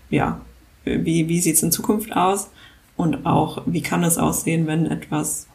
ja, 0.09 0.39
wie, 0.85 1.27
wie 1.27 1.39
sieht 1.39 1.55
es 1.55 1.63
in 1.63 1.71
Zukunft 1.71 2.15
aus 2.15 2.49
und 2.95 3.25
auch, 3.25 3.63
wie 3.65 3.81
kann 3.81 4.03
es 4.03 4.17
aussehen, 4.17 4.67
wenn 4.67 4.85
etwas 4.85 5.47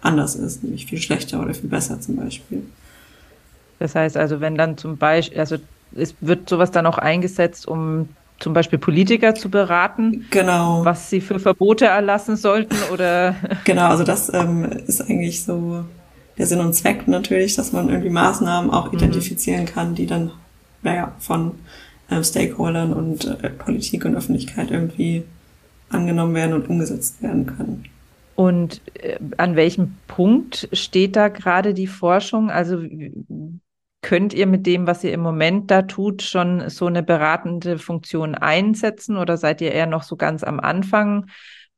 anders 0.00 0.36
ist, 0.36 0.62
nämlich 0.62 0.86
viel 0.86 1.00
schlechter 1.00 1.40
oder 1.40 1.54
viel 1.54 1.68
besser 1.68 2.00
zum 2.00 2.16
Beispiel. 2.16 2.62
Das 3.78 3.94
heißt 3.94 4.16
also, 4.16 4.40
wenn 4.40 4.56
dann 4.56 4.78
zum 4.78 4.96
Beispiel, 4.96 5.38
also 5.38 5.56
es 5.94 6.14
wird 6.20 6.48
sowas 6.48 6.70
dann 6.70 6.86
auch 6.86 6.98
eingesetzt, 6.98 7.66
um 7.66 8.08
zum 8.38 8.52
Beispiel 8.52 8.78
Politiker 8.78 9.34
zu 9.34 9.48
beraten, 9.48 10.26
genau. 10.30 10.84
was 10.84 11.08
sie 11.08 11.20
für 11.20 11.38
Verbote 11.40 11.86
erlassen 11.86 12.36
sollten 12.36 12.76
oder? 12.92 13.34
Genau, 13.64 13.88
also 13.88 14.04
das 14.04 14.32
ähm, 14.32 14.64
ist 14.86 15.00
eigentlich 15.00 15.42
so 15.42 15.84
der 16.36 16.46
Sinn 16.46 16.60
und 16.60 16.74
Zweck 16.74 17.08
natürlich, 17.08 17.56
dass 17.56 17.72
man 17.72 17.88
irgendwie 17.88 18.10
Maßnahmen 18.10 18.70
auch 18.70 18.92
mhm. 18.92 18.98
identifizieren 18.98 19.64
kann, 19.64 19.94
die 19.94 20.06
dann, 20.06 20.32
naja, 20.82 21.12
von 21.18 21.52
äh, 22.08 22.22
Stakeholdern 22.22 22.92
und 22.92 23.24
äh, 23.24 23.50
Politik 23.50 24.04
und 24.04 24.16
Öffentlichkeit 24.16 24.70
irgendwie 24.70 25.24
angenommen 25.88 26.34
werden 26.34 26.54
und 26.54 26.68
umgesetzt 26.68 27.22
werden 27.22 27.46
können. 27.46 27.84
Und 28.34 28.82
äh, 28.94 29.18
an 29.38 29.56
welchem 29.56 29.96
Punkt 30.08 30.68
steht 30.72 31.16
da 31.16 31.28
gerade 31.28 31.74
die 31.74 31.86
Forschung? 31.86 32.50
Also 32.50 32.82
könnt 34.02 34.34
ihr 34.34 34.46
mit 34.46 34.66
dem, 34.66 34.86
was 34.86 35.02
ihr 35.02 35.12
im 35.12 35.20
Moment 35.20 35.70
da 35.70 35.82
tut, 35.82 36.22
schon 36.22 36.68
so 36.68 36.86
eine 36.86 37.02
beratende 37.02 37.78
Funktion 37.78 38.34
einsetzen 38.34 39.16
oder 39.16 39.36
seid 39.36 39.60
ihr 39.60 39.72
eher 39.72 39.86
noch 39.86 40.04
so 40.04 40.16
ganz 40.16 40.44
am 40.44 40.60
Anfang, 40.60 41.26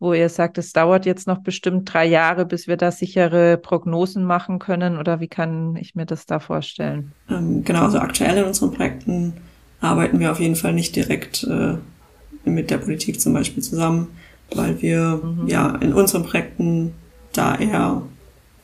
wo 0.01 0.13
ihr 0.13 0.29
sagt, 0.29 0.59
es 0.59 0.73
dauert 0.73 1.07
jetzt 1.07 1.27
noch 1.27 1.39
bestimmt 1.39 1.93
drei 1.93 2.05
Jahre, 2.07 2.45
bis 2.45 2.69
wir 2.69 2.77
da 2.77 2.91
sichere 2.91 3.57
Prognosen 3.57 4.25
machen 4.25 4.59
können? 4.59 4.99
Oder 4.99 5.21
wie 5.21 5.29
kann 5.29 5.75
ich 5.77 5.95
mir 5.95 6.07
das 6.07 6.27
da 6.27 6.39
vorstellen? 6.39 7.13
Ähm, 7.31 7.65
genau, 7.65 7.85
also 7.85 7.99
aktuell 7.99 8.37
in 8.37 8.45
unseren 8.45 8.73
Projekten 8.73 9.33
arbeiten 9.81 10.19
wir 10.21 10.33
auf 10.33 10.41
jeden 10.41 10.57
Fall 10.57 10.73
nicht 10.73 10.97
direkt 10.97 11.45
äh, 11.45 11.75
mit 12.45 12.71
der 12.71 12.79
Politik 12.79 13.21
zum 13.21 13.33
Beispiel 13.33 13.63
zusammen, 13.63 14.09
weil 14.55 14.81
wir 14.83 15.21
mhm. 15.23 15.47
ja 15.47 15.77
in 15.77 15.93
unseren 15.93 16.25
Projekten 16.25 16.95
da 17.33 17.57
eher 17.57 18.03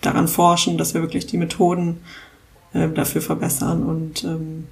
daran 0.00 0.28
forschen, 0.28 0.78
dass 0.78 0.94
wir 0.94 1.02
wirklich 1.02 1.26
die 1.26 1.38
Methoden 1.38 1.98
äh, 2.72 2.88
dafür 2.88 3.20
verbessern 3.20 3.82
und 3.82 4.24
ähm, 4.24 4.66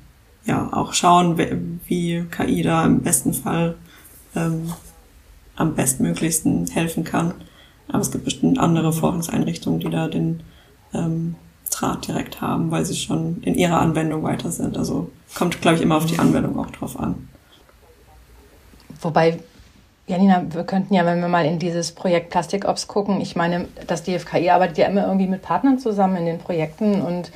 ja 0.44 0.68
auch 0.72 0.92
schauen, 0.92 1.38
wie 1.86 2.24
KI 2.30 2.62
da 2.62 2.84
im 2.84 3.00
besten 3.00 3.32
Fall 3.32 3.76
ähm, 4.34 4.72
am 5.54 5.74
bestmöglichsten 5.74 6.66
helfen 6.68 7.04
kann. 7.04 7.34
Aber 7.88 8.00
es 8.00 8.10
gibt 8.10 8.24
bestimmt 8.24 8.58
andere 8.58 8.92
Forschungseinrichtungen, 8.92 9.80
die 9.80 9.90
da 9.90 10.08
den 10.08 10.42
ähm, 10.94 11.36
Draht 11.72 12.06
direkt 12.06 12.40
haben, 12.40 12.70
weil 12.70 12.84
sie 12.84 12.96
schon 12.96 13.42
in 13.42 13.54
ihrer 13.54 13.80
Anwendung 13.80 14.22
weiter 14.22 14.50
sind. 14.50 14.76
Also 14.76 15.10
kommt, 15.34 15.60
glaube 15.60 15.76
ich, 15.76 15.82
immer 15.82 15.96
auf 15.96 16.06
die 16.06 16.18
Anwendung 16.18 16.58
auch 16.58 16.70
drauf 16.70 16.98
an. 16.98 17.28
Wobei, 19.00 19.40
Janina, 20.06 20.44
wir 20.50 20.64
könnten 20.64 20.94
ja, 20.94 21.04
wenn 21.04 21.20
wir 21.20 21.28
mal 21.28 21.44
in 21.44 21.58
dieses 21.58 21.92
Projekt 21.92 22.30
Plastikops 22.30 22.86
gucken, 22.86 23.20
ich 23.20 23.36
meine, 23.36 23.66
das 23.86 24.04
DFKI 24.04 24.50
arbeitet 24.50 24.78
ja 24.78 24.86
immer 24.86 25.06
irgendwie 25.06 25.26
mit 25.26 25.42
Partnern 25.42 25.78
zusammen 25.78 26.16
in 26.16 26.26
den 26.26 26.38
Projekten 26.38 27.02
und 27.02 27.32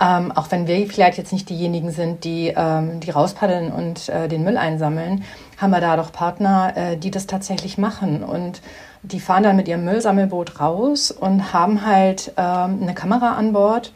ähm, 0.00 0.32
auch 0.32 0.50
wenn 0.50 0.66
wir 0.66 0.86
vielleicht 0.86 1.18
jetzt 1.18 1.32
nicht 1.32 1.48
diejenigen 1.50 1.90
sind, 1.90 2.24
die, 2.24 2.54
ähm, 2.56 3.00
die 3.00 3.10
rauspaddeln 3.10 3.70
und 3.70 4.08
äh, 4.08 4.28
den 4.28 4.42
Müll 4.42 4.56
einsammeln, 4.56 5.24
haben 5.58 5.70
wir 5.70 5.80
da 5.80 5.96
doch 5.96 6.10
Partner, 6.10 6.72
äh, 6.74 6.96
die 6.96 7.10
das 7.10 7.26
tatsächlich 7.26 7.76
machen. 7.76 8.24
Und 8.24 8.62
die 9.02 9.20
fahren 9.20 9.42
dann 9.42 9.56
mit 9.56 9.68
ihrem 9.68 9.84
Müllsammelboot 9.84 10.58
raus 10.58 11.10
und 11.10 11.52
haben 11.52 11.84
halt 11.84 12.32
ähm, 12.38 12.78
eine 12.82 12.94
Kamera 12.94 13.34
an 13.34 13.52
Bord. 13.52 13.92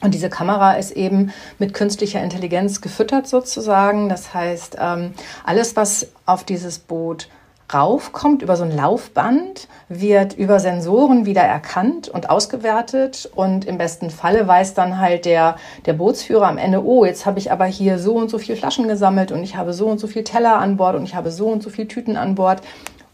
Und 0.00 0.14
diese 0.14 0.30
Kamera 0.30 0.74
ist 0.74 0.92
eben 0.92 1.32
mit 1.58 1.74
künstlicher 1.74 2.22
Intelligenz 2.22 2.80
gefüttert 2.80 3.26
sozusagen. 3.26 4.08
Das 4.08 4.32
heißt, 4.32 4.76
ähm, 4.80 5.12
alles, 5.44 5.76
was 5.76 6.08
auf 6.24 6.44
dieses 6.44 6.78
Boot 6.78 7.28
raufkommt 7.72 8.42
über 8.42 8.56
so 8.56 8.64
ein 8.64 8.74
Laufband, 8.74 9.68
wird 9.88 10.34
über 10.34 10.58
Sensoren 10.60 11.26
wieder 11.26 11.42
erkannt 11.42 12.08
und 12.08 12.30
ausgewertet 12.30 13.30
und 13.34 13.66
im 13.66 13.78
besten 13.78 14.10
Falle 14.10 14.46
weiß 14.46 14.74
dann 14.74 14.98
halt 14.98 15.24
der, 15.24 15.56
der 15.86 15.92
Bootsführer 15.92 16.46
am 16.46 16.58
Ende, 16.58 16.84
oh, 16.84 17.04
jetzt 17.04 17.26
habe 17.26 17.38
ich 17.38 17.52
aber 17.52 17.66
hier 17.66 17.98
so 17.98 18.14
und 18.14 18.30
so 18.30 18.38
viel 18.38 18.56
Flaschen 18.56 18.88
gesammelt 18.88 19.32
und 19.32 19.42
ich 19.42 19.56
habe 19.56 19.72
so 19.72 19.86
und 19.86 19.98
so 19.98 20.06
viel 20.06 20.24
Teller 20.24 20.58
an 20.58 20.76
Bord 20.76 20.96
und 20.96 21.04
ich 21.04 21.14
habe 21.14 21.30
so 21.30 21.46
und 21.46 21.62
so 21.62 21.70
viel 21.70 21.86
Tüten 21.86 22.16
an 22.16 22.34
Bord. 22.34 22.62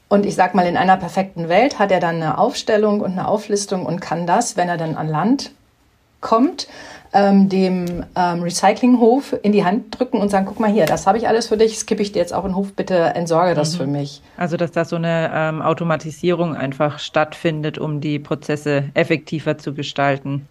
Und 0.09 0.27
ich 0.27 0.35
sag 0.37 0.55
mal, 0.55 0.67
in 0.67 0.77
einer 0.77 0.97
perfekten 0.97 1.49
Welt 1.49 1.79
hat 1.79 1.91
er 1.91 1.99
dann 1.99 2.17
eine 2.17 2.39
Aufstellung 2.39 3.01
und 3.01 3.13
eine 3.13 3.27
Auflistung 3.27 3.85
und 3.85 4.01
kann 4.01 4.27
das, 4.27 4.57
wenn 4.57 4.69
er 4.69 4.77
dann 4.77 4.97
an 4.97 5.09
Land 5.09 5.51
kommt, 6.21 6.69
ähm, 7.15 7.49
dem 7.49 8.05
ähm, 8.17 8.43
Recyclinghof 8.43 9.37
in 9.43 9.53
die 9.53 9.65
Hand 9.65 9.99
drücken 9.99 10.19
und 10.19 10.31
sagen, 10.31 10.47
guck 10.47 10.61
mal 10.61 10.71
hier, 10.71 10.85
das 10.85 11.07
habe 11.07 11.17
ich 11.17 11.29
alles 11.29 11.47
für 11.47 11.57
dich, 11.57 11.79
skippe 11.79 12.03
ich 12.03 12.13
dir 12.13 12.19
jetzt 12.19 12.35
auf 12.35 12.45
den 12.45 12.57
Hof, 12.57 12.73
bitte 12.75 12.97
entsorge 12.97 13.55
das 13.55 13.75
mhm. 13.75 13.79
für 13.79 13.87
mich. 13.87 14.21
Also 14.37 14.57
dass 14.57 14.73
da 14.73 14.85
so 14.85 14.97
eine 14.97 15.31
ähm, 15.33 15.63
Automatisierung 15.63 16.57
einfach 16.57 16.99
stattfindet, 16.99 17.79
um 17.79 18.01
die 18.01 18.19
Prozesse 18.19 18.91
effektiver 18.95 19.57
zu 19.57 19.73
gestalten. 19.73 20.49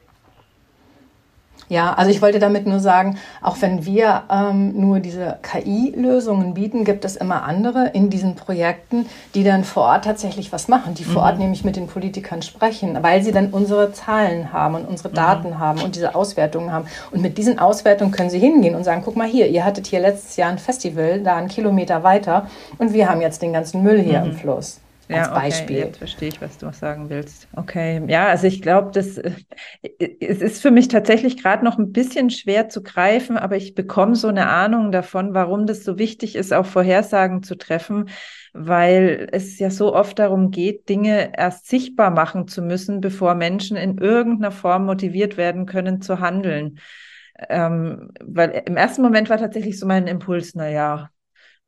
Ja, 1.70 1.94
also 1.94 2.12
ich 2.12 2.22
wollte 2.22 2.40
damit 2.40 2.68
nur 2.68 2.80
sagen, 2.80 3.18
auch 3.42 3.58
wenn 3.62 3.86
wir 3.86 4.24
ähm, 4.30 4.80
nur 4.80 5.00
diese 5.00 5.38
KI-Lösungen 5.42 6.54
bieten, 6.54 6.84
gibt 6.84 7.06
es 7.06 7.16
immer 7.16 7.44
andere 7.44 7.90
in 7.94 8.10
diesen 8.10 8.36
Projekten, 8.36 9.06
die 9.34 9.44
dann 9.44 9.64
vor 9.64 9.84
Ort 9.84 10.06
tatsächlich 10.06 10.52
was 10.52 10.68
machen, 10.68 10.94
die 10.94 11.04
vor 11.04 11.22
mhm. 11.22 11.28
Ort 11.28 11.40
nämlich 11.40 11.64
mit 11.64 11.76
den 11.76 11.88
Politikern 11.88 12.42
sprechen, 12.42 12.98
weil 13.02 13.24
sie 13.24 13.32
dann 13.32 13.50
unsere 13.50 13.92
Zahlen 13.94 14.52
haben 14.52 14.76
und 14.76 14.86
unsere 14.86 15.10
mhm. 15.10 15.14
Daten 15.14 15.50
mhm. 15.50 15.60
haben 15.60 15.82
und 15.82 15.96
diese 15.96 16.16
Auswertungen 16.16 16.72
haben. 16.72 16.86
Und 17.12 17.22
mit 17.22 17.38
diesen 17.38 17.60
Auswertungen 17.60 18.12
können 18.12 18.30
sie 18.30 18.40
hingehen 18.40 18.76
und 18.76 18.84
sagen, 18.84 19.02
guck 19.04 19.16
mal 19.16 19.28
hier, 19.28 19.48
ihr 19.48 19.66
hattet 19.66 19.88
hier 19.88 20.00
letztes 20.00 20.36
Jahr 20.36 20.50
ein 20.50 20.60
Festival, 20.60 21.22
da 21.22 21.38
einen 21.38 21.48
Kilometer 21.48 22.04
weiter 22.04 22.48
und 22.78 22.94
wir 22.94 23.10
haben 23.10 23.22
jetzt 23.22 23.42
den 23.42 23.54
ganzen 23.54 23.84
Müll 23.84 24.00
hier 24.00 24.20
mhm. 24.20 24.32
im 24.32 24.36
Fluss 24.36 24.83
ja, 25.18 25.32
okay. 25.32 25.40
Beispiel. 25.42 25.78
Jetzt 25.78 25.98
verstehe 25.98 26.30
ich, 26.30 26.42
was 26.42 26.58
du 26.58 26.72
sagen 26.74 27.10
willst. 27.10 27.48
Okay, 27.56 28.02
ja, 28.08 28.28
also 28.28 28.48
ich 28.48 28.62
glaube, 28.62 28.92
das 28.94 29.18
äh, 29.18 29.32
es 30.20 30.42
ist 30.42 30.62
für 30.62 30.72
mich 30.72 30.88
tatsächlich 30.88 31.42
gerade 31.42 31.64
noch 31.64 31.78
ein 31.78 31.92
bisschen 31.92 32.30
schwer 32.30 32.70
zu 32.70 32.84
greifen, 32.84 33.38
aber 33.38 33.56
ich 33.56 33.76
bekomme 33.76 34.16
so 34.16 34.28
eine 34.28 34.48
Ahnung 34.50 34.92
davon, 34.92 35.34
warum 35.34 35.66
das 35.66 35.84
so 35.84 35.98
wichtig 35.98 36.36
ist, 36.36 36.54
auch 36.54 36.66
Vorhersagen 36.66 37.44
zu 37.44 37.56
treffen, 37.56 38.10
weil 38.54 39.28
es 39.32 39.60
ja 39.60 39.70
so 39.70 39.96
oft 39.96 40.20
darum 40.20 40.52
geht, 40.52 40.90
Dinge 40.90 41.38
erst 41.38 41.68
sichtbar 41.68 42.12
machen 42.12 42.48
zu 42.48 42.62
müssen, 42.62 43.02
bevor 43.02 43.36
Menschen 43.36 43.78
in 43.78 43.98
irgendeiner 43.98 44.52
Form 44.52 44.86
motiviert 44.86 45.38
werden 45.38 45.66
können 45.66 46.02
zu 46.02 46.20
handeln. 46.20 46.80
Ähm, 47.50 48.12
weil 48.24 48.64
im 48.66 48.78
ersten 48.78 49.02
Moment 49.02 49.30
war 49.30 49.38
tatsächlich 49.38 49.80
so 49.80 49.88
mein 49.88 50.08
Impuls, 50.08 50.54
na 50.56 50.70
ja, 50.70 51.10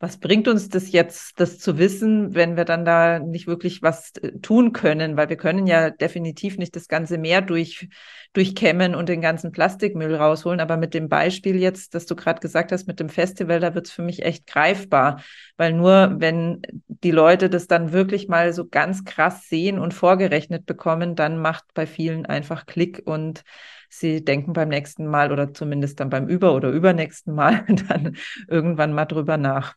was 0.06 0.18
bringt 0.20 0.48
uns 0.48 0.70
das 0.70 0.92
jetzt, 0.92 1.40
das 1.40 1.58
zu 1.58 1.80
wissen, 1.80 2.36
wenn 2.36 2.58
wir 2.58 2.64
dann 2.64 2.86
da 2.86 3.18
nicht 3.18 3.48
wirklich 3.48 3.82
was 3.82 4.12
äh, 4.18 4.38
tun 4.40 4.72
können? 4.72 5.18
Weil 5.18 5.30
wir 5.30 5.36
können 5.36 5.66
ja 5.66 5.90
definitiv 5.90 6.60
nicht 6.60 6.76
das 6.76 6.88
ganze 6.88 7.18
Meer 7.18 7.42
durch, 7.42 7.90
durchkämmen 8.34 8.94
und 8.94 9.10
den 9.10 9.20
ganzen 9.20 9.52
Plastikmüll 9.52 10.14
rausholen. 10.14 10.60
Aber 10.60 10.78
mit 10.78 10.94
dem 10.94 11.10
Beispiel 11.10 11.56
jetzt, 11.56 11.96
das 11.96 12.06
du 12.06 12.16
gerade 12.16 12.40
gesagt 12.40 12.72
hast, 12.72 12.86
mit 12.86 13.00
dem 13.00 13.10
Festival, 13.10 13.60
da 13.60 13.74
wird 13.74 13.88
es 13.88 13.94
für 13.94 14.04
mich 14.04 14.22
echt 14.22 14.46
greifbar. 14.46 15.24
Weil 15.58 15.74
nur 15.74 16.18
wenn 16.20 16.62
die 16.88 17.10
Leute 17.10 17.50
das 17.50 17.66
dann 17.66 17.92
wirklich 17.92 18.28
mal 18.28 18.54
so 18.54 18.68
ganz 18.68 19.06
krass 19.06 19.50
sehen 19.50 19.80
und 19.80 19.96
vorgerechnet 19.96 20.68
bekommen, 20.68 21.16
dann 21.16 21.40
macht 21.40 21.66
bei 21.74 21.88
vielen 21.88 22.28
einfach 22.28 22.68
Klick 22.68 23.02
und 23.06 23.44
sie 23.90 24.24
denken 24.24 24.54
beim 24.54 24.70
nächsten 24.70 25.08
Mal 25.08 25.32
oder 25.32 25.52
zumindest 25.52 26.00
dann 26.00 26.12
beim 26.12 26.28
über- 26.28 26.54
oder 26.54 26.70
übernächsten 26.70 27.34
Mal 27.34 27.66
dann 27.90 28.16
irgendwann 28.48 28.94
mal 28.94 29.06
drüber 29.06 29.38
nach 29.38 29.76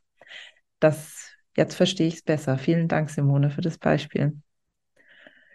das, 0.81 1.31
jetzt 1.57 1.75
verstehe 1.75 2.09
ich 2.09 2.17
es 2.17 2.23
besser. 2.23 2.59
Vielen 2.59 2.89
Dank, 2.89 3.11
Simone, 3.11 3.51
für 3.51 3.61
das 3.61 3.79
Beispiel. 3.79 4.35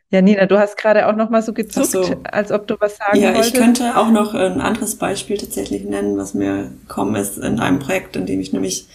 Ja, 0.10 0.22
Nina, 0.22 0.46
du 0.46 0.60
hast 0.60 0.78
gerade 0.78 1.08
auch 1.08 1.16
noch 1.16 1.32
mal 1.32 1.42
so 1.42 1.54
gezuckt, 1.54 1.88
so. 1.88 2.06
als 2.24 2.52
ob 2.52 2.68
du 2.68 2.76
was 2.80 2.98
sagen 2.98 3.20
ja, 3.20 3.34
wolltest. 3.34 3.56
Ja, 3.56 3.60
ich 3.60 3.66
könnte 3.66 3.98
auch 3.98 4.12
noch 4.12 4.36
ein 4.36 4.62
anderes 4.62 4.96
Beispiel 4.96 5.38
tatsächlich 5.38 5.86
nennen, 5.86 6.18
was 6.18 6.36
mir 6.36 6.72
gekommen 6.88 7.16
ist 7.16 7.40
in 7.40 7.60
einem 7.60 7.80
Projekt, 7.80 8.16
in 8.16 8.28
dem 8.28 8.40
ich 8.40 8.54
nämlich 8.54 8.88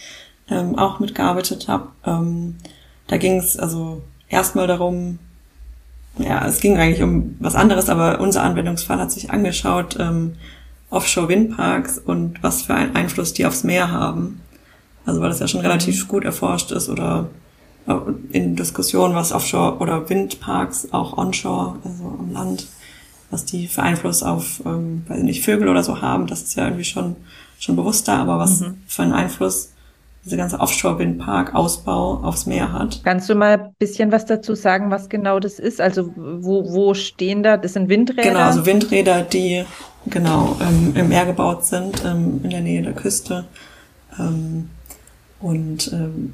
ähm, 0.49 0.79
auch 0.79 0.99
mitgearbeitet 0.99 1.67
habe. 1.67 1.89
Ähm, 2.05 2.55
da 3.07 3.17
ging 3.17 3.37
es 3.37 3.59
also 3.59 4.01
erstmal 4.29 4.67
darum, 4.67 5.19
ja, 6.17 6.47
es 6.47 6.61
ging 6.61 6.77
eigentlich 6.77 7.03
um 7.03 7.35
was 7.39 7.55
anderes, 7.55 7.89
aber 7.89 8.21
unser 8.21 8.43
Anwendungsfall 8.43 8.99
hat 8.99 9.11
sich 9.11 9.29
angeschaut, 9.29 9.97
ähm, 9.99 10.35
Offshore-Windparks 10.89 11.99
und 11.99 12.41
was 12.41 12.61
für 12.61 12.75
einen 12.75 12.95
Einfluss 12.95 13.33
die 13.33 13.45
aufs 13.45 13.63
Meer 13.65 13.91
haben. 13.91 14.41
Also 15.05 15.21
weil 15.21 15.29
das 15.29 15.39
ja 15.39 15.47
schon 15.47 15.61
relativ 15.61 16.07
gut 16.07 16.23
erforscht 16.23 16.71
ist 16.71 16.89
oder 16.89 17.29
äh, 17.87 17.93
in 18.31 18.55
Diskussionen, 18.55 19.15
was 19.15 19.31
Offshore 19.31 19.77
oder 19.77 20.09
Windparks, 20.09 20.89
auch 20.91 21.17
Onshore, 21.17 21.77
also 21.83 22.03
am 22.19 22.31
Land, 22.31 22.67
was 23.31 23.45
die 23.45 23.67
für 23.67 23.83
Einfluss 23.83 24.23
auf, 24.23 24.61
ähm, 24.65 25.03
weiß 25.07 25.23
nicht, 25.23 25.43
Vögel 25.43 25.69
oder 25.69 25.83
so 25.83 26.01
haben, 26.01 26.27
das 26.27 26.41
ist 26.43 26.55
ja 26.55 26.65
irgendwie 26.65 26.83
schon, 26.83 27.15
schon 27.59 27.75
bewusster, 27.75 28.13
aber 28.13 28.39
was 28.39 28.61
mhm. 28.61 28.81
für 28.87 29.03
einen 29.03 29.13
Einfluss 29.13 29.69
dieser 30.25 30.37
ganze 30.37 30.59
Offshore-Windpark-Ausbau 30.59 32.23
aufs 32.23 32.45
Meer 32.45 32.73
hat. 32.73 33.01
Kannst 33.03 33.29
du 33.29 33.35
mal 33.35 33.53
ein 33.53 33.75
bisschen 33.79 34.11
was 34.11 34.25
dazu 34.25 34.53
sagen, 34.53 34.91
was 34.91 35.09
genau 35.09 35.39
das 35.39 35.59
ist? 35.59 35.79
Also 35.79 36.13
wo, 36.15 36.71
wo 36.71 36.93
stehen 36.93 37.41
da? 37.41 37.57
Das 37.57 37.73
sind 37.73 37.89
Windräder? 37.89 38.23
Genau, 38.23 38.39
also 38.41 38.65
Windräder, 38.65 39.21
die 39.21 39.63
genau 40.05 40.57
ähm, 40.61 40.93
im 40.95 41.09
Meer 41.09 41.25
gebaut 41.25 41.65
sind, 41.65 42.03
ähm, 42.05 42.41
in 42.43 42.49
der 42.49 42.61
Nähe 42.61 42.81
der 42.81 42.93
Küste. 42.93 43.45
Ähm, 44.19 44.69
und 45.39 45.91
ähm, 45.93 46.33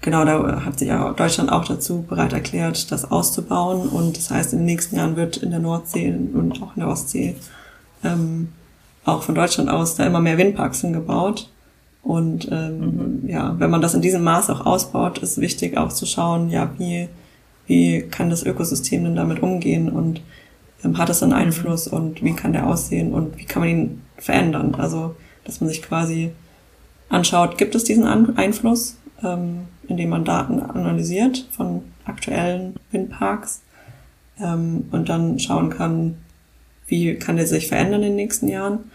genau, 0.00 0.24
da 0.24 0.64
hat 0.64 0.78
sich 0.78 0.88
ja 0.88 1.12
Deutschland 1.12 1.50
auch 1.50 1.64
dazu 1.64 2.02
bereit 2.02 2.32
erklärt, 2.32 2.90
das 2.90 3.10
auszubauen. 3.10 3.88
Und 3.88 4.16
das 4.16 4.30
heißt, 4.30 4.52
in 4.52 4.60
den 4.60 4.66
nächsten 4.66 4.96
Jahren 4.96 5.16
wird 5.16 5.38
in 5.38 5.50
der 5.50 5.60
Nordsee 5.60 6.12
und 6.12 6.60
auch 6.62 6.76
in 6.76 6.80
der 6.80 6.88
Ostsee 6.88 7.36
ähm, 8.04 8.48
auch 9.04 9.22
von 9.22 9.34
Deutschland 9.34 9.70
aus 9.70 9.94
da 9.94 10.04
immer 10.04 10.20
mehr 10.20 10.38
Windparks 10.38 10.80
hingebaut. 10.80 11.48
Und 12.02 12.48
ähm, 12.50 13.22
mhm. 13.22 13.28
ja, 13.28 13.54
wenn 13.58 13.70
man 13.70 13.80
das 13.80 13.94
in 13.94 14.02
diesem 14.02 14.24
Maß 14.24 14.50
auch 14.50 14.66
ausbaut, 14.66 15.18
ist 15.18 15.40
wichtig 15.40 15.76
auch 15.76 15.92
zu 15.92 16.04
schauen, 16.04 16.50
ja, 16.50 16.72
wie, 16.78 17.08
wie 17.68 18.02
kann 18.02 18.28
das 18.28 18.42
Ökosystem 18.42 19.04
denn 19.04 19.14
damit 19.14 19.40
umgehen 19.40 19.88
und 19.88 20.20
ähm, 20.84 20.98
hat 20.98 21.10
es 21.10 21.22
einen 21.22 21.32
Einfluss 21.32 21.86
und 21.86 22.24
wie 22.24 22.34
kann 22.34 22.52
der 22.52 22.66
aussehen 22.66 23.12
und 23.12 23.38
wie 23.38 23.44
kann 23.44 23.62
man 23.62 23.68
ihn 23.68 24.02
verändern? 24.16 24.74
Also, 24.74 25.14
dass 25.44 25.60
man 25.60 25.68
sich 25.68 25.80
quasi 25.80 26.32
anschaut, 27.12 27.58
gibt 27.58 27.74
es 27.74 27.84
diesen 27.84 28.04
An 28.04 28.36
Einfluss, 28.36 28.96
ähm, 29.22 29.68
indem 29.88 30.10
man 30.10 30.24
Daten 30.24 30.60
analysiert 30.60 31.46
von 31.52 31.82
aktuellen 32.04 32.74
Windparks 32.90 33.62
ähm, 34.40 34.88
und 34.90 35.08
dann 35.08 35.38
schauen 35.38 35.70
kann, 35.70 36.16
wie 36.86 37.14
kann 37.14 37.36
der 37.36 37.46
sich 37.46 37.68
verändern 37.68 38.02
in 38.02 38.10
den 38.10 38.16
nächsten 38.16 38.48
Jahren 38.48 38.90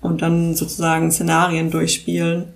und 0.00 0.22
dann 0.22 0.54
sozusagen 0.54 1.10
Szenarien 1.10 1.70
durchspielen, 1.70 2.46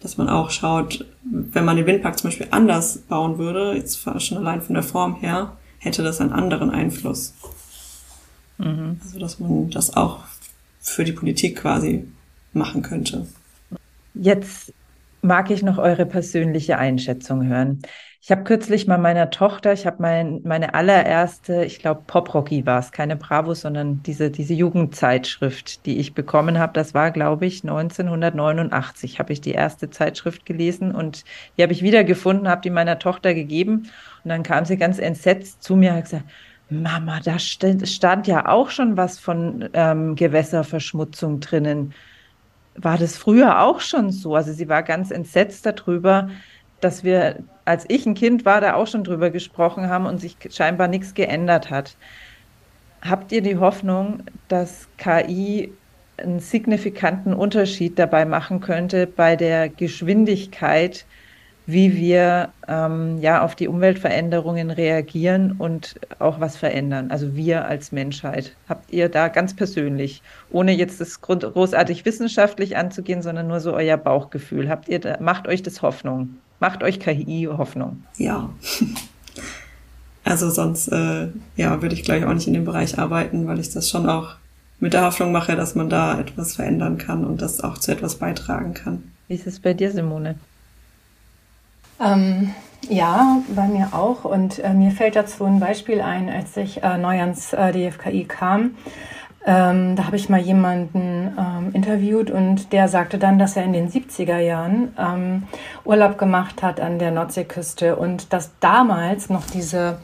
dass 0.00 0.16
man 0.16 0.28
auch 0.28 0.50
schaut, 0.50 1.04
wenn 1.24 1.64
man 1.64 1.76
den 1.76 1.86
Windpark 1.86 2.18
zum 2.18 2.30
Beispiel 2.30 2.48
anders 2.50 2.98
bauen 2.98 3.38
würde, 3.38 3.74
jetzt 3.74 4.00
schon 4.18 4.38
allein 4.38 4.62
von 4.62 4.74
der 4.74 4.82
Form 4.82 5.16
her, 5.16 5.56
hätte 5.78 6.02
das 6.02 6.20
einen 6.20 6.32
anderen 6.32 6.70
Einfluss. 6.70 7.34
Mhm. 8.58 9.00
Also 9.02 9.18
dass 9.18 9.38
man 9.38 9.70
das 9.70 9.96
auch 9.96 10.20
für 10.80 11.04
die 11.04 11.12
Politik 11.12 11.58
quasi 11.58 12.04
machen 12.52 12.82
könnte. 12.82 13.26
Jetzt 14.14 14.72
mag 15.22 15.50
ich 15.50 15.62
noch 15.62 15.78
eure 15.78 16.04
persönliche 16.06 16.78
Einschätzung 16.78 17.46
hören. 17.46 17.82
Ich 18.20 18.30
habe 18.30 18.44
kürzlich 18.44 18.86
mal 18.86 18.98
meiner 18.98 19.30
Tochter, 19.30 19.72
ich 19.72 19.84
habe 19.84 19.96
mein, 20.00 20.42
meine 20.44 20.74
allererste, 20.74 21.64
ich 21.64 21.80
glaube 21.80 22.02
Poprocky 22.06 22.64
war 22.66 22.78
es, 22.78 22.92
keine 22.92 23.16
Bravo, 23.16 23.54
sondern 23.54 24.02
diese, 24.04 24.30
diese 24.30 24.54
Jugendzeitschrift, 24.54 25.84
die 25.86 25.98
ich 25.98 26.14
bekommen 26.14 26.58
habe, 26.58 26.72
das 26.72 26.94
war, 26.94 27.10
glaube 27.10 27.46
ich, 27.46 27.64
1989, 27.64 29.18
habe 29.18 29.32
ich 29.32 29.40
die 29.40 29.50
erste 29.52 29.90
Zeitschrift 29.90 30.46
gelesen 30.46 30.94
und 30.94 31.24
die 31.56 31.62
habe 31.64 31.72
ich 31.72 31.82
wiedergefunden, 31.82 32.48
habe 32.48 32.60
die 32.62 32.70
meiner 32.70 33.00
Tochter 33.00 33.34
gegeben 33.34 33.90
und 34.22 34.28
dann 34.28 34.44
kam 34.44 34.64
sie 34.66 34.76
ganz 34.76 35.00
entsetzt 35.00 35.62
zu 35.62 35.74
mir 35.74 35.90
und 35.90 35.96
hat 35.96 36.04
gesagt, 36.04 36.24
Mama, 36.70 37.20
da 37.24 37.38
stand, 37.38 37.88
stand 37.88 38.26
ja 38.28 38.46
auch 38.48 38.70
schon 38.70 38.96
was 38.96 39.18
von 39.18 39.68
ähm, 39.72 40.14
Gewässerverschmutzung 40.14 41.40
drinnen. 41.40 41.92
War 42.74 42.98
das 42.98 43.16
früher 43.16 43.60
auch 43.60 43.80
schon 43.80 44.10
so? 44.10 44.34
Also 44.34 44.52
sie 44.52 44.68
war 44.68 44.82
ganz 44.82 45.10
entsetzt 45.10 45.66
darüber, 45.66 46.30
dass 46.80 47.04
wir, 47.04 47.44
als 47.64 47.84
ich 47.88 48.06
ein 48.06 48.14
Kind 48.14 48.44
war, 48.44 48.60
da 48.60 48.74
auch 48.74 48.86
schon 48.86 49.04
drüber 49.04 49.30
gesprochen 49.30 49.88
haben 49.88 50.06
und 50.06 50.18
sich 50.18 50.36
scheinbar 50.50 50.88
nichts 50.88 51.14
geändert 51.14 51.70
hat. 51.70 51.96
Habt 53.02 53.32
ihr 53.32 53.42
die 53.42 53.58
Hoffnung, 53.58 54.22
dass 54.48 54.88
KI 54.96 55.72
einen 56.16 56.40
signifikanten 56.40 57.34
Unterschied 57.34 57.98
dabei 57.98 58.24
machen 58.24 58.60
könnte 58.60 59.06
bei 59.06 59.36
der 59.36 59.68
Geschwindigkeit, 59.68 61.06
wie 61.66 61.96
wir 61.96 62.48
ähm, 62.66 63.18
ja 63.20 63.42
auf 63.42 63.54
die 63.54 63.68
Umweltveränderungen 63.68 64.70
reagieren 64.70 65.52
und 65.52 65.94
auch 66.18 66.40
was 66.40 66.56
verändern. 66.56 67.10
Also 67.10 67.36
wir 67.36 67.66
als 67.66 67.92
Menschheit. 67.92 68.54
Habt 68.68 68.92
ihr 68.92 69.08
da 69.08 69.28
ganz 69.28 69.54
persönlich, 69.54 70.22
ohne 70.50 70.72
jetzt 70.72 71.00
das 71.00 71.20
großartig 71.20 72.04
wissenschaftlich 72.04 72.76
anzugehen, 72.76 73.22
sondern 73.22 73.48
nur 73.48 73.60
so 73.60 73.74
euer 73.74 73.96
Bauchgefühl, 73.96 74.68
habt 74.68 74.88
ihr 74.88 74.98
da, 74.98 75.18
macht 75.20 75.46
euch 75.46 75.62
das 75.62 75.82
Hoffnung? 75.82 76.30
Macht 76.58 76.82
euch 76.82 77.00
KI 77.00 77.48
Hoffnung? 77.50 78.04
Ja. 78.16 78.50
Also 80.24 80.50
sonst 80.50 80.86
äh, 80.86 81.28
ja, 81.56 81.82
würde 81.82 81.96
ich 81.96 82.04
gleich 82.04 82.24
auch 82.24 82.32
nicht 82.32 82.46
in 82.46 82.54
dem 82.54 82.64
Bereich 82.64 82.96
arbeiten, 82.96 83.48
weil 83.48 83.58
ich 83.58 83.70
das 83.70 83.90
schon 83.90 84.08
auch 84.08 84.36
mit 84.78 84.92
der 84.92 85.02
Hoffnung 85.02 85.32
mache, 85.32 85.56
dass 85.56 85.74
man 85.74 85.90
da 85.90 86.18
etwas 86.20 86.54
verändern 86.54 86.96
kann 86.96 87.24
und 87.24 87.42
das 87.42 87.60
auch 87.60 87.76
zu 87.78 87.90
etwas 87.90 88.16
beitragen 88.16 88.72
kann. 88.72 89.02
Wie 89.26 89.34
ist 89.34 89.48
es 89.48 89.58
bei 89.58 89.74
dir, 89.74 89.90
Simone? 89.90 90.36
Ähm, 92.00 92.54
ja, 92.88 93.38
bei 93.54 93.68
mir 93.68 93.88
auch. 93.92 94.24
Und 94.24 94.58
äh, 94.58 94.74
mir 94.74 94.90
fällt 94.90 95.16
dazu 95.16 95.44
ein 95.44 95.60
Beispiel 95.60 96.00
ein, 96.00 96.28
als 96.28 96.56
ich 96.56 96.82
äh, 96.82 96.98
neu 96.98 97.20
ans 97.20 97.52
äh, 97.52 97.72
DFKI 97.72 98.24
kam. 98.24 98.76
Ähm, 99.44 99.96
da 99.96 100.06
habe 100.06 100.16
ich 100.16 100.28
mal 100.28 100.40
jemanden 100.40 101.36
ähm, 101.36 101.70
interviewt 101.72 102.30
und 102.30 102.72
der 102.72 102.86
sagte 102.86 103.18
dann, 103.18 103.40
dass 103.40 103.56
er 103.56 103.64
in 103.64 103.72
den 103.72 103.90
70er 103.90 104.38
Jahren 104.38 104.94
ähm, 104.96 105.42
Urlaub 105.84 106.16
gemacht 106.16 106.62
hat 106.62 106.80
an 106.80 107.00
der 107.00 107.10
Nordseeküste 107.10 107.96
und 107.96 108.32
dass 108.32 108.52
damals 108.60 109.30
noch 109.30 109.44
diese 109.44 109.98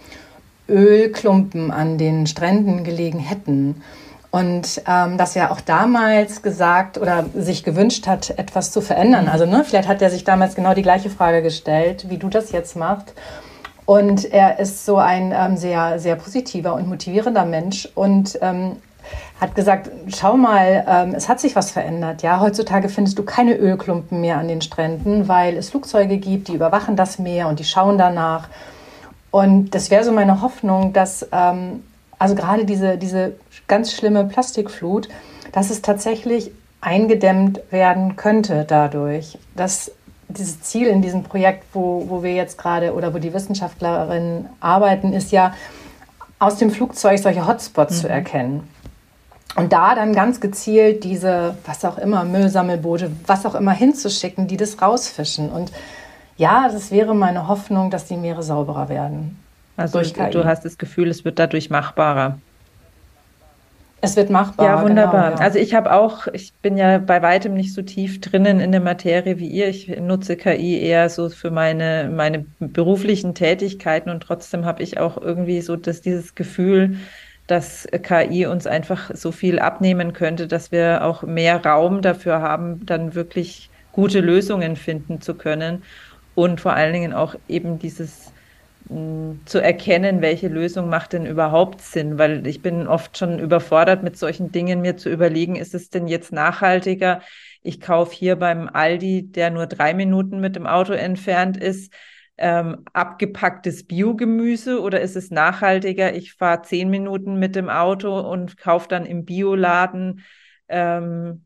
Ölklumpen 0.68 1.70
an 1.70 1.98
den 1.98 2.26
Stränden 2.26 2.82
gelegen 2.82 3.20
hätten. 3.20 3.82
Und 4.30 4.82
ähm, 4.86 5.16
dass 5.16 5.36
er 5.36 5.50
auch 5.50 5.60
damals 5.60 6.42
gesagt 6.42 6.98
oder 6.98 7.24
sich 7.34 7.64
gewünscht 7.64 8.06
hat, 8.06 8.30
etwas 8.38 8.72
zu 8.72 8.82
verändern. 8.82 9.28
Also 9.28 9.46
ne, 9.46 9.64
vielleicht 9.64 9.88
hat 9.88 10.02
er 10.02 10.10
sich 10.10 10.24
damals 10.24 10.54
genau 10.54 10.74
die 10.74 10.82
gleiche 10.82 11.08
Frage 11.08 11.42
gestellt, 11.42 12.06
wie 12.10 12.18
du 12.18 12.28
das 12.28 12.52
jetzt 12.52 12.76
machst. 12.76 13.14
Und 13.86 14.30
er 14.30 14.58
ist 14.58 14.84
so 14.84 14.98
ein 14.98 15.32
ähm, 15.34 15.56
sehr, 15.56 15.98
sehr 15.98 16.16
positiver 16.16 16.74
und 16.74 16.88
motivierender 16.88 17.46
Mensch 17.46 17.88
und 17.94 18.38
ähm, 18.42 18.76
hat 19.40 19.54
gesagt, 19.54 19.90
schau 20.14 20.36
mal, 20.36 20.84
ähm, 20.86 21.14
es 21.14 21.30
hat 21.30 21.40
sich 21.40 21.56
was 21.56 21.70
verändert. 21.70 22.22
Ja, 22.22 22.38
heutzutage 22.40 22.90
findest 22.90 23.18
du 23.18 23.22
keine 23.22 23.54
Ölklumpen 23.56 24.20
mehr 24.20 24.36
an 24.36 24.48
den 24.48 24.60
Stränden, 24.60 25.26
weil 25.26 25.56
es 25.56 25.70
Flugzeuge 25.70 26.18
gibt, 26.18 26.48
die 26.48 26.54
überwachen 26.54 26.96
das 26.96 27.18
Meer 27.18 27.48
und 27.48 27.60
die 27.60 27.64
schauen 27.64 27.96
danach. 27.96 28.48
Und 29.30 29.74
das 29.74 29.90
wäre 29.90 30.04
so 30.04 30.12
meine 30.12 30.42
Hoffnung, 30.42 30.92
dass 30.92 31.26
ähm, 31.32 31.82
also 32.18 32.34
gerade 32.34 32.64
diese, 32.64 32.98
diese 32.98 33.34
ganz 33.66 33.92
schlimme 33.92 34.24
Plastikflut, 34.24 35.08
dass 35.52 35.70
es 35.70 35.82
tatsächlich 35.82 36.50
eingedämmt 36.80 37.60
werden 37.70 38.16
könnte 38.16 38.64
dadurch. 38.66 39.38
Dass 39.56 39.92
dieses 40.28 40.60
Ziel 40.62 40.88
in 40.88 41.02
diesem 41.02 41.22
Projekt, 41.22 41.64
wo, 41.72 42.04
wo 42.08 42.22
wir 42.22 42.34
jetzt 42.34 42.58
gerade 42.58 42.94
oder 42.94 43.14
wo 43.14 43.18
die 43.18 43.32
Wissenschaftlerinnen 43.32 44.48
arbeiten, 44.60 45.12
ist 45.12 45.32
ja, 45.32 45.54
aus 46.38 46.56
dem 46.56 46.70
Flugzeug 46.70 47.18
solche 47.18 47.46
Hotspots 47.46 47.96
mhm. 47.96 48.00
zu 48.00 48.08
erkennen. 48.08 48.68
Und 49.56 49.72
da 49.72 49.94
dann 49.96 50.14
ganz 50.14 50.40
gezielt 50.40 51.02
diese, 51.02 51.56
was 51.66 51.84
auch 51.84 51.98
immer, 51.98 52.24
Müllsammelboote, 52.24 53.10
was 53.26 53.44
auch 53.44 53.56
immer 53.56 53.72
hinzuschicken, 53.72 54.46
die 54.46 54.56
das 54.56 54.80
rausfischen. 54.80 55.50
Und 55.50 55.72
ja, 56.36 56.68
das 56.68 56.92
wäre 56.92 57.14
meine 57.14 57.48
Hoffnung, 57.48 57.90
dass 57.90 58.04
die 58.04 58.16
Meere 58.16 58.44
sauberer 58.44 58.88
werden. 58.88 59.36
Also 59.78 60.02
du 60.02 60.44
hast 60.44 60.64
das 60.64 60.76
Gefühl, 60.76 61.08
es 61.08 61.24
wird 61.24 61.38
dadurch 61.38 61.70
machbarer. 61.70 62.38
Es 64.00 64.16
wird 64.16 64.28
machbar. 64.28 64.66
Ja, 64.66 64.82
wunderbar. 64.82 65.30
Genau, 65.30 65.38
ja. 65.38 65.44
Also 65.44 65.60
ich 65.60 65.72
habe 65.74 65.92
auch, 65.92 66.26
ich 66.32 66.52
bin 66.54 66.76
ja 66.76 66.98
bei 66.98 67.22
weitem 67.22 67.54
nicht 67.54 67.72
so 67.72 67.82
tief 67.82 68.20
drinnen 68.20 68.58
in 68.58 68.72
der 68.72 68.80
Materie 68.80 69.38
wie 69.38 69.46
ihr. 69.46 69.68
Ich 69.68 69.88
nutze 70.00 70.36
KI 70.36 70.80
eher 70.80 71.08
so 71.08 71.28
für 71.28 71.52
meine, 71.52 72.10
meine 72.12 72.44
beruflichen 72.58 73.36
Tätigkeiten 73.36 74.10
und 74.10 74.20
trotzdem 74.20 74.64
habe 74.64 74.82
ich 74.82 74.98
auch 74.98 75.16
irgendwie 75.16 75.60
so 75.60 75.76
dass 75.76 76.00
dieses 76.00 76.34
Gefühl, 76.34 76.96
dass 77.46 77.86
KI 78.02 78.46
uns 78.46 78.66
einfach 78.66 79.10
so 79.14 79.30
viel 79.30 79.60
abnehmen 79.60 80.12
könnte, 80.12 80.48
dass 80.48 80.72
wir 80.72 81.04
auch 81.04 81.22
mehr 81.22 81.64
Raum 81.64 82.02
dafür 82.02 82.42
haben, 82.42 82.84
dann 82.84 83.14
wirklich 83.14 83.70
gute 83.92 84.20
Lösungen 84.20 84.74
finden 84.74 85.20
zu 85.20 85.34
können 85.34 85.84
und 86.34 86.60
vor 86.60 86.74
allen 86.74 86.92
Dingen 86.92 87.12
auch 87.12 87.36
eben 87.48 87.78
dieses 87.78 88.32
zu 88.88 89.62
erkennen, 89.62 90.22
welche 90.22 90.48
Lösung 90.48 90.88
macht 90.88 91.12
denn 91.12 91.26
überhaupt 91.26 91.82
Sinn, 91.82 92.18
weil 92.18 92.46
ich 92.46 92.62
bin 92.62 92.86
oft 92.86 93.18
schon 93.18 93.38
überfordert 93.38 94.02
mit 94.02 94.16
solchen 94.16 94.50
Dingen, 94.50 94.80
mir 94.80 94.96
zu 94.96 95.10
überlegen, 95.10 95.56
ist 95.56 95.74
es 95.74 95.90
denn 95.90 96.08
jetzt 96.08 96.32
nachhaltiger? 96.32 97.20
Ich 97.62 97.80
kaufe 97.80 98.14
hier 98.14 98.36
beim 98.36 98.68
Aldi, 98.68 99.30
der 99.30 99.50
nur 99.50 99.66
drei 99.66 99.92
Minuten 99.92 100.40
mit 100.40 100.56
dem 100.56 100.66
Auto 100.66 100.94
entfernt 100.94 101.58
ist, 101.58 101.92
ähm, 102.38 102.84
abgepacktes 102.92 103.86
Biogemüse 103.86 104.80
oder 104.80 105.00
ist 105.00 105.16
es 105.16 105.30
nachhaltiger? 105.30 106.14
Ich 106.14 106.34
fahre 106.34 106.62
zehn 106.62 106.88
Minuten 106.88 107.38
mit 107.38 107.56
dem 107.56 107.68
Auto 107.68 108.18
und 108.18 108.56
kaufe 108.56 108.88
dann 108.88 109.04
im 109.04 109.24
Bioladen 109.24 110.22
ähm, 110.68 111.44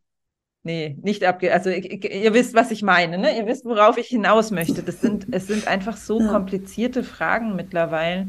Nee, 0.65 0.97
nicht 1.03 1.25
abge. 1.25 1.53
Also 1.53 1.71
ihr 1.71 2.35
wisst, 2.35 2.55
was 2.55 2.71
ich 2.71 2.83
meine, 2.83 3.19
ne? 3.19 3.37
Ihr 3.37 3.47
wisst, 3.47 3.65
worauf 3.65 3.99
ich 3.99 4.07
hinaus 4.07 4.53
möchte. 4.53 4.83
Das 4.83 5.01
sind, 5.01 5.27
es 5.33 5.49
sind 5.49 5.67
einfach 5.67 5.97
so 5.97 6.19
komplizierte 6.21 7.03
Fragen 7.03 7.57
mittlerweile, 7.57 8.29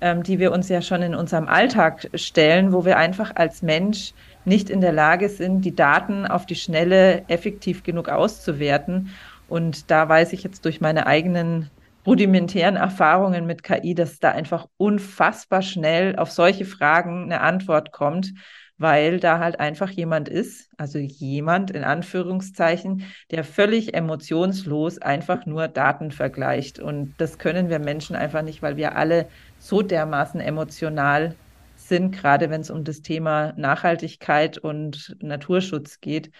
ähm, 0.00 0.24
die 0.24 0.40
wir 0.40 0.50
uns 0.50 0.68
ja 0.68 0.82
schon 0.82 1.02
in 1.02 1.14
unserem 1.14 1.46
Alltag 1.46 2.10
stellen, 2.14 2.72
wo 2.72 2.84
wir 2.84 2.96
einfach 2.96 3.36
als 3.36 3.62
Mensch 3.62 4.14
nicht 4.44 4.68
in 4.68 4.80
der 4.80 4.92
Lage 4.92 5.28
sind, 5.28 5.64
die 5.64 5.74
Daten 5.74 6.26
auf 6.26 6.44
die 6.44 6.56
Schnelle 6.56 7.22
effektiv 7.28 7.84
genug 7.84 8.08
auszuwerten. 8.08 9.10
Und 9.48 9.92
da 9.92 10.08
weiß 10.08 10.32
ich 10.32 10.42
jetzt 10.42 10.64
durch 10.64 10.80
meine 10.80 11.06
eigenen 11.06 11.70
rudimentären 12.04 12.76
Erfahrungen 12.76 13.46
mit 13.46 13.62
KI, 13.62 13.94
dass 13.94 14.18
da 14.18 14.32
einfach 14.32 14.66
unfassbar 14.76 15.62
schnell 15.62 16.16
auf 16.16 16.32
solche 16.32 16.64
Fragen 16.64 17.24
eine 17.24 17.42
Antwort 17.42 17.92
kommt 17.92 18.32
weil 18.80 19.20
da 19.20 19.38
halt 19.40 19.60
einfach 19.60 19.90
jemand 19.90 20.30
ist, 20.30 20.70
also 20.78 20.98
jemand 20.98 21.70
in 21.70 21.84
Anführungszeichen, 21.84 23.04
der 23.30 23.44
völlig 23.44 23.92
emotionslos 23.92 24.96
einfach 24.96 25.44
nur 25.44 25.68
Daten 25.68 26.10
vergleicht. 26.10 26.78
Und 26.78 27.14
das 27.18 27.36
können 27.36 27.68
wir 27.68 27.78
Menschen 27.78 28.16
einfach 28.16 28.40
nicht, 28.40 28.62
weil 28.62 28.78
wir 28.78 28.96
alle 28.96 29.28
so 29.58 29.82
dermaßen 29.82 30.40
emotional 30.40 31.34
sind, 31.76 32.12
gerade 32.12 32.48
wenn 32.48 32.62
es 32.62 32.70
um 32.70 32.82
das 32.82 33.02
Thema 33.02 33.52
Nachhaltigkeit 33.58 34.56
und 34.56 35.14
Naturschutz 35.20 36.00
geht, 36.00 36.30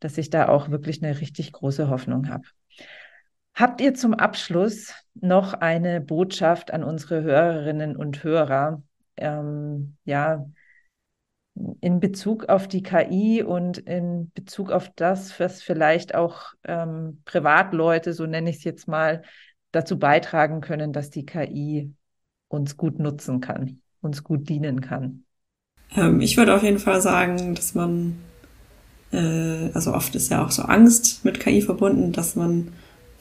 dass 0.00 0.16
ich 0.16 0.30
da 0.30 0.48
auch 0.48 0.70
wirklich 0.70 1.02
eine 1.02 1.20
richtig 1.20 1.52
große 1.52 1.90
Hoffnung 1.90 2.30
habe. 2.30 2.44
Habt 3.52 3.82
ihr 3.82 3.92
zum 3.92 4.14
Abschluss 4.14 4.94
noch 5.12 5.52
eine 5.52 6.00
Botschaft 6.00 6.72
an 6.72 6.84
unsere 6.84 7.22
Hörerinnen 7.22 7.96
und 7.96 8.24
Hörer? 8.24 8.82
Ähm, 9.18 9.98
ja, 10.06 10.46
in 11.80 12.00
Bezug 12.00 12.48
auf 12.48 12.66
die 12.66 12.82
KI 12.82 13.42
und 13.42 13.78
in 13.78 14.30
Bezug 14.34 14.70
auf 14.70 14.90
das, 14.96 15.38
was 15.38 15.62
vielleicht 15.62 16.14
auch 16.14 16.54
ähm, 16.64 17.20
Privatleute, 17.24 18.14
so 18.14 18.26
nenne 18.26 18.50
ich 18.50 18.56
es 18.56 18.64
jetzt 18.64 18.88
mal, 18.88 19.22
dazu 19.70 19.98
beitragen 19.98 20.60
können, 20.60 20.92
dass 20.92 21.10
die 21.10 21.26
KI 21.26 21.92
uns 22.48 22.76
gut 22.76 22.98
nutzen 22.98 23.40
kann, 23.40 23.80
uns 24.00 24.22
gut 24.22 24.48
dienen 24.48 24.80
kann? 24.80 25.24
Ähm, 25.96 26.20
ich 26.20 26.36
würde 26.36 26.54
auf 26.54 26.62
jeden 26.62 26.78
Fall 26.78 27.00
sagen, 27.00 27.54
dass 27.54 27.74
man, 27.74 28.18
äh, 29.12 29.70
also 29.74 29.94
oft 29.94 30.14
ist 30.14 30.30
ja 30.30 30.44
auch 30.44 30.50
so 30.50 30.62
Angst 30.62 31.24
mit 31.24 31.40
KI 31.40 31.62
verbunden, 31.62 32.12
dass 32.12 32.36
man 32.36 32.72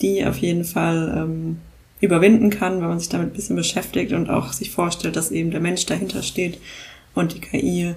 die 0.02 0.26
auf 0.26 0.38
jeden 0.38 0.64
Fall 0.64 1.14
ähm, 1.16 1.60
überwinden 2.00 2.50
kann, 2.50 2.82
wenn 2.82 2.90
man 2.90 3.00
sich 3.00 3.10
damit 3.10 3.30
ein 3.30 3.34
bisschen 3.34 3.56
beschäftigt 3.56 4.14
und 4.14 4.30
auch 4.30 4.54
sich 4.54 4.72
vorstellt, 4.72 5.16
dass 5.16 5.32
eben 5.32 5.52
der 5.52 5.60
Mensch 5.60 5.86
dahinter 5.86 6.24
steht 6.24 6.60
und 7.14 7.36
die 7.36 7.42
KI 7.42 7.96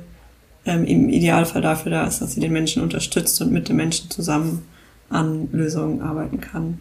ähm, 0.67 0.85
im 0.85 1.09
Idealfall 1.09 1.63
dafür 1.63 1.91
da 1.91 2.07
ist, 2.07 2.21
dass 2.21 2.33
sie 2.33 2.41
den 2.41 2.53
Menschen 2.53 2.83
unterstützt 2.83 3.41
und 3.41 3.53
mit 3.53 3.69
den 3.69 3.77
Menschen 3.77 4.11
zusammen 4.11 4.67
an 5.11 5.49
Lösungen 5.53 6.01
arbeiten 6.01 6.41
kann. 6.41 6.81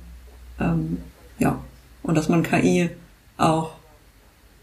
Ähm, 0.60 0.98
ja, 1.40 1.60
und 2.04 2.16
dass 2.16 2.30
man 2.30 2.44
KI 2.44 2.90
auch 3.38 3.72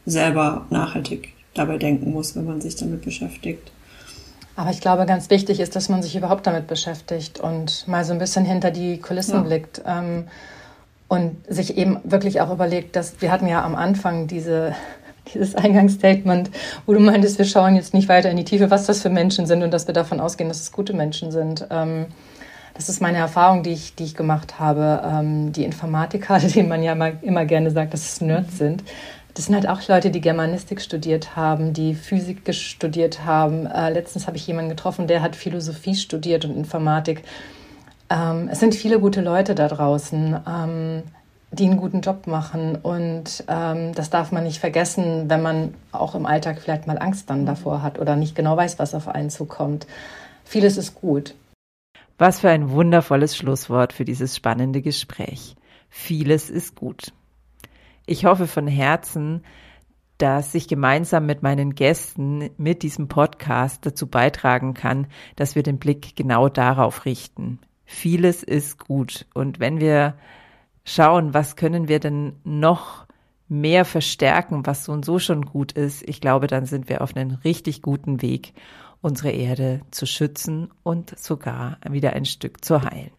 selber 0.06 0.66
nachhaltig 0.70 1.34
dabei 1.54 1.78
denken 1.78 2.12
muss, 2.12 2.36
wenn 2.36 2.46
man 2.46 2.60
sich 2.60 2.76
damit 2.76 3.02
beschäftigt. 3.02 3.70
Aber 4.56 4.70
ich 4.70 4.80
glaube, 4.80 5.06
ganz 5.06 5.30
wichtig 5.30 5.60
ist, 5.60 5.76
dass 5.76 5.88
man 5.88 6.02
sich 6.02 6.16
überhaupt 6.16 6.46
damit 6.46 6.66
beschäftigt 6.66 7.40
und 7.40 7.86
mal 7.88 8.04
so 8.04 8.12
ein 8.12 8.18
bisschen 8.18 8.44
hinter 8.44 8.70
die 8.70 8.98
Kulissen 8.98 9.36
ja. 9.36 9.40
blickt 9.40 9.82
ähm, 9.86 10.24
und 11.08 11.36
sich 11.48 11.76
eben 11.76 11.98
wirklich 12.04 12.40
auch 12.40 12.52
überlegt, 12.52 12.94
dass 12.96 13.20
wir 13.20 13.32
hatten 13.32 13.46
ja 13.46 13.64
am 13.64 13.74
Anfang 13.74 14.26
diese 14.26 14.74
dieses 15.32 15.54
Eingangsstatement, 15.54 16.50
wo 16.86 16.94
du 16.94 17.00
meintest, 17.00 17.38
wir 17.38 17.44
schauen 17.44 17.76
jetzt 17.76 17.94
nicht 17.94 18.08
weiter 18.08 18.30
in 18.30 18.36
die 18.36 18.44
Tiefe, 18.44 18.70
was 18.70 18.86
das 18.86 19.02
für 19.02 19.10
Menschen 19.10 19.46
sind 19.46 19.62
und 19.62 19.70
dass 19.70 19.86
wir 19.86 19.94
davon 19.94 20.20
ausgehen, 20.20 20.48
dass 20.48 20.60
es 20.60 20.72
gute 20.72 20.92
Menschen 20.92 21.30
sind. 21.30 21.66
Ähm, 21.70 22.06
das 22.74 22.88
ist 22.88 23.02
meine 23.02 23.18
Erfahrung, 23.18 23.62
die 23.62 23.72
ich, 23.72 23.94
die 23.94 24.04
ich 24.04 24.14
gemacht 24.14 24.58
habe. 24.58 25.02
Ähm, 25.04 25.52
die 25.52 25.64
Informatiker, 25.64 26.38
denen 26.54 26.68
man 26.68 26.82
ja 26.82 26.92
immer, 26.92 27.12
immer 27.22 27.44
gerne 27.44 27.70
sagt, 27.70 27.92
dass 27.92 28.12
es 28.12 28.20
Nerds 28.20 28.58
sind, 28.58 28.84
das 29.34 29.46
sind 29.46 29.54
halt 29.54 29.68
auch 29.68 29.86
Leute, 29.86 30.10
die 30.10 30.20
Germanistik 30.20 30.80
studiert 30.80 31.36
haben, 31.36 31.72
die 31.72 31.94
Physik 31.94 32.52
studiert 32.52 33.24
haben. 33.24 33.66
Äh, 33.66 33.90
letztens 33.90 34.26
habe 34.26 34.36
ich 34.36 34.46
jemanden 34.46 34.70
getroffen, 34.70 35.06
der 35.06 35.22
hat 35.22 35.36
Philosophie 35.36 35.94
studiert 35.94 36.44
und 36.44 36.56
Informatik. 36.56 37.22
Ähm, 38.10 38.48
es 38.50 38.60
sind 38.60 38.74
viele 38.74 38.98
gute 38.98 39.20
Leute 39.20 39.54
da 39.54 39.68
draußen. 39.68 40.40
Die 41.52 41.66
einen 41.66 41.78
guten 41.78 42.00
Job 42.00 42.26
machen. 42.26 42.76
Und 42.76 43.44
ähm, 43.48 43.92
das 43.94 44.10
darf 44.10 44.32
man 44.32 44.44
nicht 44.44 44.60
vergessen, 44.60 45.28
wenn 45.28 45.42
man 45.42 45.74
auch 45.92 46.14
im 46.14 46.26
Alltag 46.26 46.60
vielleicht 46.60 46.86
mal 46.86 46.98
Angst 46.98 47.28
dann 47.30 47.46
davor 47.46 47.82
hat 47.82 47.98
oder 47.98 48.16
nicht 48.16 48.34
genau 48.34 48.56
weiß, 48.56 48.78
was 48.78 48.94
auf 48.94 49.08
einen 49.08 49.30
zukommt. 49.30 49.86
Vieles 50.44 50.76
ist 50.76 50.94
gut. 50.94 51.34
Was 52.18 52.40
für 52.40 52.50
ein 52.50 52.70
wundervolles 52.70 53.36
Schlusswort 53.36 53.92
für 53.92 54.04
dieses 54.04 54.36
spannende 54.36 54.82
Gespräch. 54.82 55.56
Vieles 55.88 56.50
ist 56.50 56.76
gut. 56.76 57.12
Ich 58.06 58.24
hoffe 58.24 58.46
von 58.46 58.66
Herzen, 58.66 59.42
dass 60.18 60.54
ich 60.54 60.68
gemeinsam 60.68 61.24
mit 61.24 61.42
meinen 61.42 61.74
Gästen 61.74 62.50
mit 62.58 62.82
diesem 62.82 63.08
Podcast 63.08 63.86
dazu 63.86 64.06
beitragen 64.06 64.74
kann, 64.74 65.06
dass 65.36 65.54
wir 65.54 65.62
den 65.62 65.78
Blick 65.78 66.14
genau 66.14 66.48
darauf 66.48 67.06
richten. 67.06 67.58
Vieles 67.86 68.42
ist 68.42 68.78
gut. 68.78 69.26
Und 69.32 69.60
wenn 69.60 69.80
wir 69.80 70.14
schauen, 70.84 71.34
was 71.34 71.56
können 71.56 71.88
wir 71.88 72.00
denn 72.00 72.34
noch 72.44 73.06
mehr 73.48 73.84
verstärken, 73.84 74.64
was 74.64 74.84
so 74.84 74.92
und 74.92 75.04
so 75.04 75.18
schon 75.18 75.44
gut 75.44 75.72
ist, 75.72 76.08
ich 76.08 76.20
glaube, 76.20 76.46
dann 76.46 76.66
sind 76.66 76.88
wir 76.88 77.02
auf 77.02 77.16
einem 77.16 77.38
richtig 77.44 77.82
guten 77.82 78.22
Weg, 78.22 78.54
unsere 79.02 79.30
Erde 79.30 79.80
zu 79.90 80.06
schützen 80.06 80.70
und 80.82 81.18
sogar 81.18 81.78
wieder 81.88 82.12
ein 82.12 82.24
Stück 82.24 82.64
zu 82.64 82.82
heilen. 82.82 83.10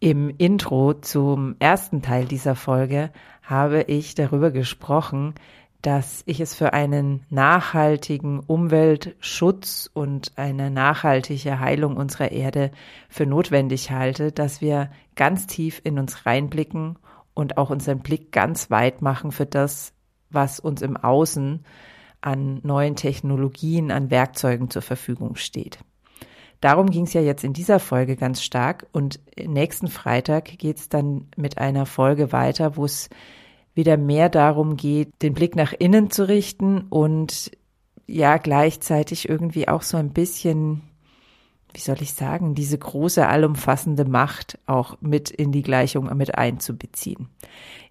Im 0.00 0.28
Intro 0.36 0.94
zum 0.94 1.56
ersten 1.58 2.02
Teil 2.02 2.26
dieser 2.26 2.54
Folge 2.54 3.10
habe 3.42 3.82
ich 3.82 4.14
darüber 4.14 4.50
gesprochen, 4.50 5.34
dass 5.82 6.22
ich 6.26 6.40
es 6.40 6.54
für 6.54 6.72
einen 6.72 7.24
nachhaltigen 7.30 8.40
Umweltschutz 8.40 9.88
und 9.94 10.32
eine 10.36 10.70
nachhaltige 10.70 11.60
Heilung 11.60 11.96
unserer 11.96 12.32
Erde 12.32 12.72
für 13.08 13.24
notwendig 13.24 13.92
halte, 13.92 14.32
dass 14.32 14.60
wir 14.60 14.90
ganz 15.14 15.46
tief 15.46 15.80
in 15.84 15.98
uns 15.98 16.26
reinblicken 16.26 16.98
und 17.36 17.58
auch 17.58 17.68
unseren 17.70 18.00
Blick 18.00 18.32
ganz 18.32 18.70
weit 18.70 19.02
machen 19.02 19.30
für 19.30 19.46
das, 19.46 19.92
was 20.30 20.58
uns 20.58 20.80
im 20.80 20.96
Außen 20.96 21.64
an 22.22 22.60
neuen 22.62 22.96
Technologien, 22.96 23.92
an 23.92 24.10
Werkzeugen 24.10 24.70
zur 24.70 24.82
Verfügung 24.82 25.36
steht. 25.36 25.78
Darum 26.62 26.88
ging 26.88 27.04
es 27.04 27.12
ja 27.12 27.20
jetzt 27.20 27.44
in 27.44 27.52
dieser 27.52 27.78
Folge 27.78 28.16
ganz 28.16 28.42
stark 28.42 28.86
und 28.90 29.20
nächsten 29.38 29.88
Freitag 29.88 30.46
geht 30.58 30.78
es 30.78 30.88
dann 30.88 31.28
mit 31.36 31.58
einer 31.58 31.84
Folge 31.84 32.32
weiter, 32.32 32.76
wo 32.76 32.86
es 32.86 33.10
wieder 33.74 33.98
mehr 33.98 34.30
darum 34.30 34.78
geht, 34.78 35.10
den 35.20 35.34
Blick 35.34 35.54
nach 35.56 35.74
innen 35.78 36.10
zu 36.10 36.26
richten 36.26 36.86
und 36.88 37.50
ja 38.06 38.38
gleichzeitig 38.38 39.28
irgendwie 39.28 39.68
auch 39.68 39.82
so 39.82 39.98
ein 39.98 40.14
bisschen 40.14 40.80
wie 41.76 41.80
soll 41.82 42.00
ich 42.00 42.14
sagen, 42.14 42.54
diese 42.54 42.78
große 42.78 43.28
allumfassende 43.28 44.06
Macht 44.06 44.58
auch 44.64 44.96
mit 45.02 45.30
in 45.30 45.52
die 45.52 45.60
Gleichung 45.60 46.10
mit 46.16 46.34
einzubeziehen. 46.34 47.28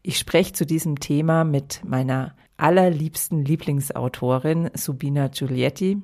Ich 0.02 0.18
spreche 0.18 0.54
zu 0.54 0.66
diesem 0.66 1.00
Thema 1.00 1.44
mit 1.44 1.82
meiner 1.86 2.34
allerliebsten 2.58 3.46
Lieblingsautorin 3.46 4.72
Subina 4.74 5.28
Giulietti. 5.28 6.02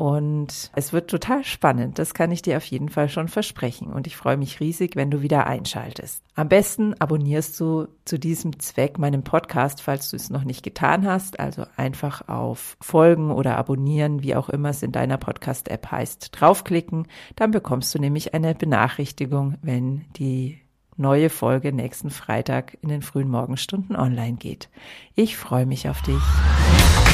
Und 0.00 0.70
es 0.74 0.94
wird 0.94 1.10
total 1.10 1.44
spannend, 1.44 1.98
das 1.98 2.14
kann 2.14 2.30
ich 2.30 2.40
dir 2.40 2.56
auf 2.56 2.64
jeden 2.64 2.88
Fall 2.88 3.10
schon 3.10 3.28
versprechen. 3.28 3.92
Und 3.92 4.06
ich 4.06 4.16
freue 4.16 4.38
mich 4.38 4.58
riesig, 4.58 4.96
wenn 4.96 5.10
du 5.10 5.20
wieder 5.20 5.46
einschaltest. 5.46 6.24
Am 6.34 6.48
besten 6.48 6.94
abonnierst 6.98 7.60
du 7.60 7.86
zu 8.06 8.18
diesem 8.18 8.58
Zweck 8.60 8.98
meinen 8.98 9.24
Podcast, 9.24 9.82
falls 9.82 10.08
du 10.08 10.16
es 10.16 10.30
noch 10.30 10.44
nicht 10.44 10.62
getan 10.62 11.06
hast. 11.06 11.38
Also 11.38 11.66
einfach 11.76 12.28
auf 12.28 12.78
Folgen 12.80 13.30
oder 13.30 13.58
Abonnieren, 13.58 14.22
wie 14.22 14.34
auch 14.36 14.48
immer 14.48 14.70
es 14.70 14.82
in 14.82 14.90
deiner 14.90 15.18
Podcast-App 15.18 15.90
heißt, 15.90 16.30
draufklicken. 16.32 17.06
Dann 17.36 17.50
bekommst 17.50 17.94
du 17.94 17.98
nämlich 17.98 18.32
eine 18.32 18.54
Benachrichtigung, 18.54 19.58
wenn 19.60 20.06
die 20.16 20.62
neue 20.96 21.28
Folge 21.28 21.74
nächsten 21.74 22.08
Freitag 22.08 22.78
in 22.80 22.88
den 22.88 23.02
frühen 23.02 23.28
Morgenstunden 23.28 23.96
online 23.96 24.38
geht. 24.38 24.70
Ich 25.14 25.36
freue 25.36 25.66
mich 25.66 25.90
auf 25.90 26.00
dich. 26.00 27.09